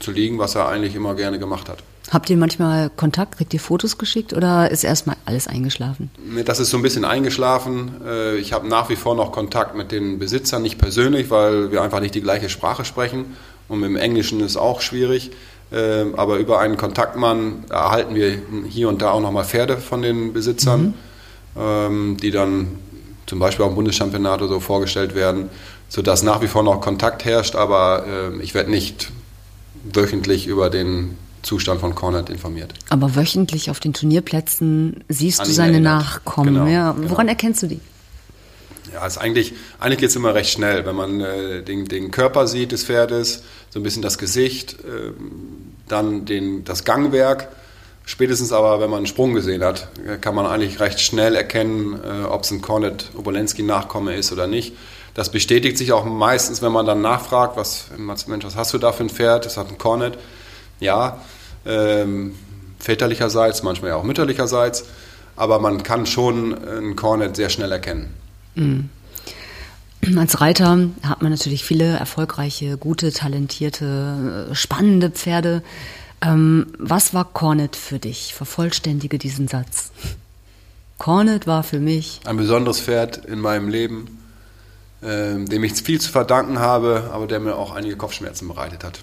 zu 0.00 0.10
liegen, 0.10 0.38
was 0.38 0.54
er 0.54 0.68
eigentlich 0.68 0.94
immer 0.94 1.14
gerne 1.14 1.38
gemacht 1.38 1.68
hat. 1.68 1.78
Habt 2.10 2.28
ihr 2.30 2.36
manchmal 2.36 2.90
Kontakt? 2.90 3.38
Kriegt 3.38 3.54
ihr 3.54 3.60
Fotos 3.60 3.96
geschickt 3.98 4.32
oder 4.34 4.70
ist 4.70 4.84
erstmal 4.84 5.16
alles 5.24 5.48
eingeschlafen? 5.48 6.10
Das 6.44 6.60
ist 6.60 6.70
so 6.70 6.76
ein 6.76 6.82
bisschen 6.82 7.04
eingeschlafen. 7.04 7.92
Äh, 8.06 8.36
Ich 8.36 8.52
habe 8.52 8.68
nach 8.68 8.88
wie 8.90 8.96
vor 8.96 9.14
noch 9.14 9.32
Kontakt 9.32 9.74
mit 9.74 9.90
den 9.90 10.18
Besitzern, 10.18 10.62
nicht 10.62 10.78
persönlich, 10.78 11.30
weil 11.30 11.72
wir 11.72 11.82
einfach 11.82 12.00
nicht 12.00 12.14
die 12.14 12.20
gleiche 12.20 12.48
Sprache 12.48 12.84
sprechen. 12.84 13.36
Und 13.68 13.80
mit 13.80 13.88
dem 13.88 13.96
Englischen 13.96 14.40
ist 14.40 14.56
auch 14.56 14.80
schwierig. 14.82 15.30
Ähm, 15.72 16.14
Aber 16.16 16.36
über 16.36 16.60
einen 16.60 16.76
Kontaktmann 16.76 17.64
erhalten 17.70 18.14
wir 18.14 18.38
hier 18.68 18.88
und 18.90 19.00
da 19.00 19.10
auch 19.10 19.20
nochmal 19.20 19.44
Pferde 19.44 19.78
von 19.78 20.02
den 20.02 20.34
Besitzern, 20.34 20.94
ähm, 21.58 22.18
die 22.20 22.30
dann 22.30 22.78
zum 23.26 23.38
Beispiel 23.38 23.64
auch 23.64 23.70
im 23.70 23.74
Bundeschampionat 23.76 24.42
oder 24.42 24.50
so 24.50 24.60
vorgestellt 24.60 25.14
werden, 25.14 25.48
sodass 25.88 26.22
nach 26.22 26.42
wie 26.42 26.48
vor 26.48 26.62
noch 26.62 26.82
Kontakt 26.82 27.24
herrscht. 27.24 27.56
Aber 27.56 28.04
ähm, 28.06 28.40
ich 28.42 28.52
werde 28.54 28.70
nicht 28.70 29.10
wöchentlich 29.84 30.46
über 30.46 30.68
den 30.68 31.16
Zustand 31.44 31.80
von 31.80 31.94
Cornet 31.94 32.30
informiert. 32.30 32.74
Aber 32.88 33.14
wöchentlich 33.14 33.70
auf 33.70 33.80
den 33.80 33.92
Turnierplätzen 33.92 35.04
siehst 35.08 35.40
An 35.40 35.46
du 35.46 35.52
seine 35.52 35.72
erinnert. 35.74 36.02
Nachkommen. 36.02 36.54
Genau, 36.54 36.66
ja. 36.66 36.92
genau. 36.92 37.10
Woran 37.10 37.28
erkennst 37.28 37.62
du 37.62 37.66
die? 37.68 37.80
Ja, 38.92 39.06
ist 39.06 39.18
eigentlich, 39.18 39.54
eigentlich 39.80 39.98
geht 39.98 40.10
es 40.10 40.16
immer 40.16 40.34
recht 40.34 40.50
schnell, 40.50 40.86
wenn 40.86 40.94
man 40.94 41.20
äh, 41.20 41.62
den, 41.62 41.86
den 41.86 42.10
Körper 42.10 42.46
sieht 42.46 42.72
des 42.72 42.84
Pferdes, 42.84 43.42
so 43.70 43.80
ein 43.80 43.82
bisschen 43.82 44.02
das 44.02 44.18
Gesicht, 44.18 44.76
ähm, 44.84 45.74
dann 45.88 46.24
den, 46.26 46.64
das 46.64 46.84
Gangwerk. 46.84 47.48
Spätestens 48.06 48.52
aber, 48.52 48.80
wenn 48.80 48.90
man 48.90 48.98
einen 48.98 49.06
Sprung 49.06 49.34
gesehen 49.34 49.64
hat, 49.64 49.88
äh, 50.06 50.18
kann 50.18 50.34
man 50.34 50.46
eigentlich 50.46 50.78
recht 50.78 51.00
schnell 51.00 51.34
erkennen, 51.34 51.98
äh, 52.04 52.24
ob 52.24 52.44
es 52.44 52.50
ein 52.50 52.62
Cornet 52.62 53.10
Obolensky-Nachkomme 53.16 54.14
ist 54.14 54.30
oder 54.30 54.46
nicht. 54.46 54.74
Das 55.14 55.30
bestätigt 55.30 55.78
sich 55.78 55.92
auch 55.92 56.04
meistens, 56.04 56.60
wenn 56.60 56.72
man 56.72 56.86
dann 56.86 57.00
nachfragt, 57.00 57.56
was, 57.56 57.86
was, 57.96 58.26
Mensch, 58.26 58.44
was 58.44 58.56
hast 58.56 58.74
du 58.74 58.78
da 58.78 58.92
für 58.92 59.04
ein 59.04 59.10
Pferd? 59.10 59.46
Das 59.46 59.56
hat 59.56 59.70
ein 59.70 59.78
Cornet. 59.78 60.18
Ja, 60.80 61.20
ähm, 61.66 62.34
väterlicherseits, 62.78 63.62
manchmal 63.62 63.90
ja 63.90 63.96
auch 63.96 64.04
mütterlicherseits, 64.04 64.84
aber 65.36 65.58
man 65.58 65.82
kann 65.82 66.06
schon 66.06 66.54
ein 66.54 66.96
Cornet 66.96 67.36
sehr 67.36 67.48
schnell 67.50 67.72
erkennen. 67.72 68.14
Als 70.16 70.40
Reiter 70.40 70.90
hat 71.02 71.22
man 71.22 71.32
natürlich 71.32 71.64
viele 71.64 71.96
erfolgreiche, 71.96 72.76
gute, 72.76 73.12
talentierte, 73.12 74.48
äh, 74.50 74.54
spannende 74.54 75.10
Pferde. 75.10 75.62
Ähm, 76.20 76.66
was 76.78 77.14
war 77.14 77.24
Cornet 77.24 77.74
für 77.74 77.98
dich? 77.98 78.34
Vervollständige 78.34 79.18
diesen 79.18 79.48
Satz. 79.48 79.90
Cornet 80.98 81.46
war 81.46 81.62
für 81.62 81.80
mich. 81.80 82.20
Ein 82.24 82.36
besonderes 82.36 82.80
Pferd 82.80 83.24
in 83.24 83.40
meinem 83.40 83.68
Leben, 83.68 84.18
ähm, 85.02 85.48
dem 85.48 85.64
ich 85.64 85.74
viel 85.74 86.00
zu 86.00 86.10
verdanken 86.10 86.58
habe, 86.58 87.10
aber 87.12 87.26
der 87.26 87.40
mir 87.40 87.56
auch 87.56 87.74
einige 87.74 87.96
Kopfschmerzen 87.96 88.46
bereitet 88.48 88.84
hat. 88.84 89.00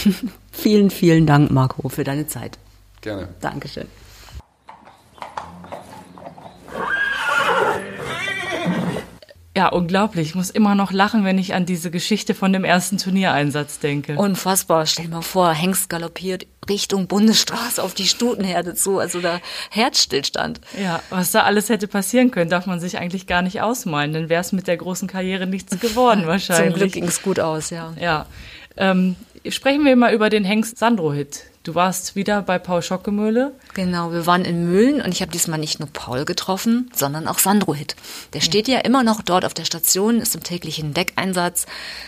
Vielen, 0.52 0.90
vielen 0.90 1.26
Dank, 1.26 1.50
Marco, 1.50 1.88
für 1.88 2.04
deine 2.04 2.26
Zeit. 2.26 2.58
Gerne. 3.00 3.28
Dankeschön. 3.40 3.86
Ja, 9.54 9.68
unglaublich. 9.68 10.28
Ich 10.28 10.34
muss 10.34 10.48
immer 10.48 10.74
noch 10.74 10.92
lachen, 10.92 11.24
wenn 11.24 11.36
ich 11.36 11.52
an 11.52 11.66
diese 11.66 11.90
Geschichte 11.90 12.34
von 12.34 12.54
dem 12.54 12.64
ersten 12.64 12.96
Turniereinsatz 12.96 13.80
denke. 13.80 14.16
Unfassbar. 14.16 14.86
Stell 14.86 15.06
dir 15.06 15.10
mal 15.10 15.20
vor, 15.22 15.52
Hengst 15.52 15.90
galoppiert 15.90 16.46
Richtung 16.70 17.06
Bundesstraße 17.06 17.82
auf 17.82 17.92
die 17.92 18.06
Stutenherde 18.06 18.74
zu, 18.74 18.98
also 18.98 19.20
da 19.20 19.40
Herzstillstand. 19.68 20.62
Ja, 20.80 21.02
was 21.10 21.32
da 21.32 21.42
alles 21.42 21.68
hätte 21.68 21.86
passieren 21.86 22.30
können, 22.30 22.48
darf 22.48 22.64
man 22.64 22.80
sich 22.80 22.96
eigentlich 22.96 23.26
gar 23.26 23.42
nicht 23.42 23.60
ausmalen. 23.60 24.14
Dann 24.14 24.30
wäre 24.30 24.40
es 24.40 24.52
mit 24.52 24.68
der 24.68 24.78
großen 24.78 25.06
Karriere 25.06 25.46
nichts 25.46 25.78
geworden 25.78 26.26
wahrscheinlich. 26.26 26.70
Zum 26.72 26.78
Glück 26.78 26.92
ging 26.92 27.04
es 27.04 27.20
gut 27.20 27.38
aus, 27.38 27.68
ja. 27.68 27.92
Ja. 28.00 28.26
Ähm, 28.78 29.16
sprechen 29.48 29.84
wir 29.84 29.96
mal 29.96 30.14
über 30.14 30.30
den 30.30 30.44
Hengst 30.44 30.78
Sandro-Hit. 30.78 31.44
Du 31.64 31.76
warst 31.76 32.16
wieder 32.16 32.42
bei 32.42 32.58
Paul 32.58 32.82
Schockemöhle. 32.82 33.52
Genau, 33.74 34.10
wir 34.10 34.26
waren 34.26 34.44
in 34.44 34.68
Mühlen 34.68 35.00
und 35.00 35.12
ich 35.12 35.22
habe 35.22 35.30
diesmal 35.30 35.60
nicht 35.60 35.78
nur 35.78 35.88
Paul 35.92 36.24
getroffen, 36.24 36.90
sondern 36.92 37.28
auch 37.28 37.38
Sandro 37.38 37.72
Hitt. 37.72 37.94
Der 38.32 38.40
steht 38.40 38.66
ja 38.66 38.78
immer 38.78 39.04
noch 39.04 39.22
dort 39.22 39.44
auf 39.44 39.54
der 39.54 39.64
Station, 39.64 40.18
ist 40.18 40.34
im 40.34 40.42
täglichen 40.42 40.92
Deckeinsatz, 40.92 41.66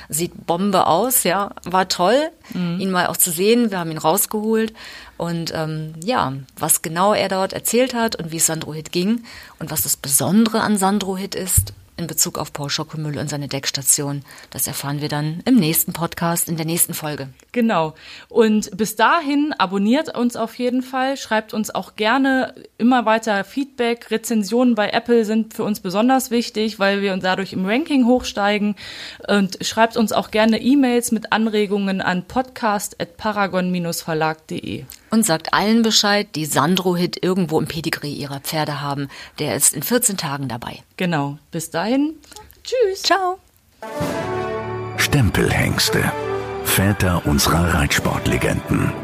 sieht 0.08 0.46
Bombe 0.46 0.88
aus, 0.88 1.22
ja, 1.22 1.52
war 1.64 1.88
toll, 1.88 2.30
ihn 2.52 2.90
mal 2.90 3.06
auch 3.06 3.16
zu 3.16 3.30
sehen. 3.30 3.70
Wir 3.70 3.78
haben 3.78 3.92
ihn 3.92 3.98
rausgeholt 3.98 4.72
und 5.18 5.52
ähm, 5.54 5.94
ja, 6.02 6.32
was 6.58 6.82
genau 6.82 7.14
er 7.14 7.28
dort 7.28 7.52
erzählt 7.52 7.94
hat 7.94 8.16
und 8.16 8.32
wie 8.32 8.38
es 8.38 8.46
Sandro 8.46 8.74
Hitt 8.74 8.90
ging 8.90 9.22
und 9.60 9.70
was 9.70 9.82
das 9.82 9.96
Besondere 9.96 10.62
an 10.62 10.78
Sandro 10.78 11.16
Hitt 11.16 11.36
ist 11.36 11.74
in 11.96 12.07
Bezug 12.07 12.38
auf 12.38 12.52
Paul 12.52 12.70
Schockemüll 12.70 13.18
und 13.18 13.30
seine 13.30 13.48
Deckstation, 13.48 14.22
das 14.50 14.66
erfahren 14.66 15.00
wir 15.00 15.09
dann 15.09 15.40
im 15.44 15.57
nächsten 15.57 15.92
Podcast, 15.92 16.48
in 16.48 16.57
der 16.57 16.66
nächsten 16.66 16.94
Folge. 16.94 17.28
Genau. 17.52 17.94
Und 18.28 18.76
bis 18.76 18.96
dahin 18.96 19.54
abonniert 19.59 20.16
uns 20.16 20.37
auf 20.37 20.59
jeden 20.59 20.83
Fall, 20.83 21.16
schreibt 21.16 21.54
uns 21.54 21.72
auch 21.72 21.94
gerne 21.96 22.54
immer 22.78 23.07
weiter 23.07 23.44
Feedback. 23.44 24.11
Rezensionen 24.11 24.74
bei 24.74 24.90
Apple 24.90 25.24
sind 25.24 25.54
für 25.54 25.62
uns 25.64 25.80
besonders 25.80 26.30
wichtig, 26.30 26.78
weil 26.78 27.00
wir 27.00 27.16
dadurch 27.16 27.52
im 27.52 27.64
Ranking 27.64 28.07
hochsteigen. 28.07 28.74
Und 29.28 29.64
schreibt 29.64 29.96
uns 29.96 30.12
auch 30.12 30.30
gerne 30.30 30.61
E-Mails 30.61 31.12
mit 31.12 31.33
Anregungen 31.33 32.00
an 32.00 32.24
podcast.paragon-verlag.de. 32.24 34.85
Und 35.14 35.24
sagt 35.24 35.55
allen 35.55 35.83
Bescheid, 35.83 36.27
die 36.35 36.44
Sandro-Hit 36.44 37.22
irgendwo 37.22 37.61
im 37.61 37.68
Pedigree 37.68 38.11
ihrer 38.11 38.40
Pferde 38.40 38.81
haben. 38.81 39.09
Der 39.38 39.55
ist 39.55 39.72
in 39.72 39.85
14 39.85 40.16
Tagen 40.16 40.48
dabei. 40.48 40.83
Genau. 40.96 41.38
Bis 41.53 41.70
dahin. 41.70 42.14
Tschüss. 42.64 43.05
Ciao. 43.05 43.38
Stempelhengste. 44.96 46.11
Väter 46.64 47.24
unserer 47.27 47.74
Reitsportlegenden. 47.74 49.03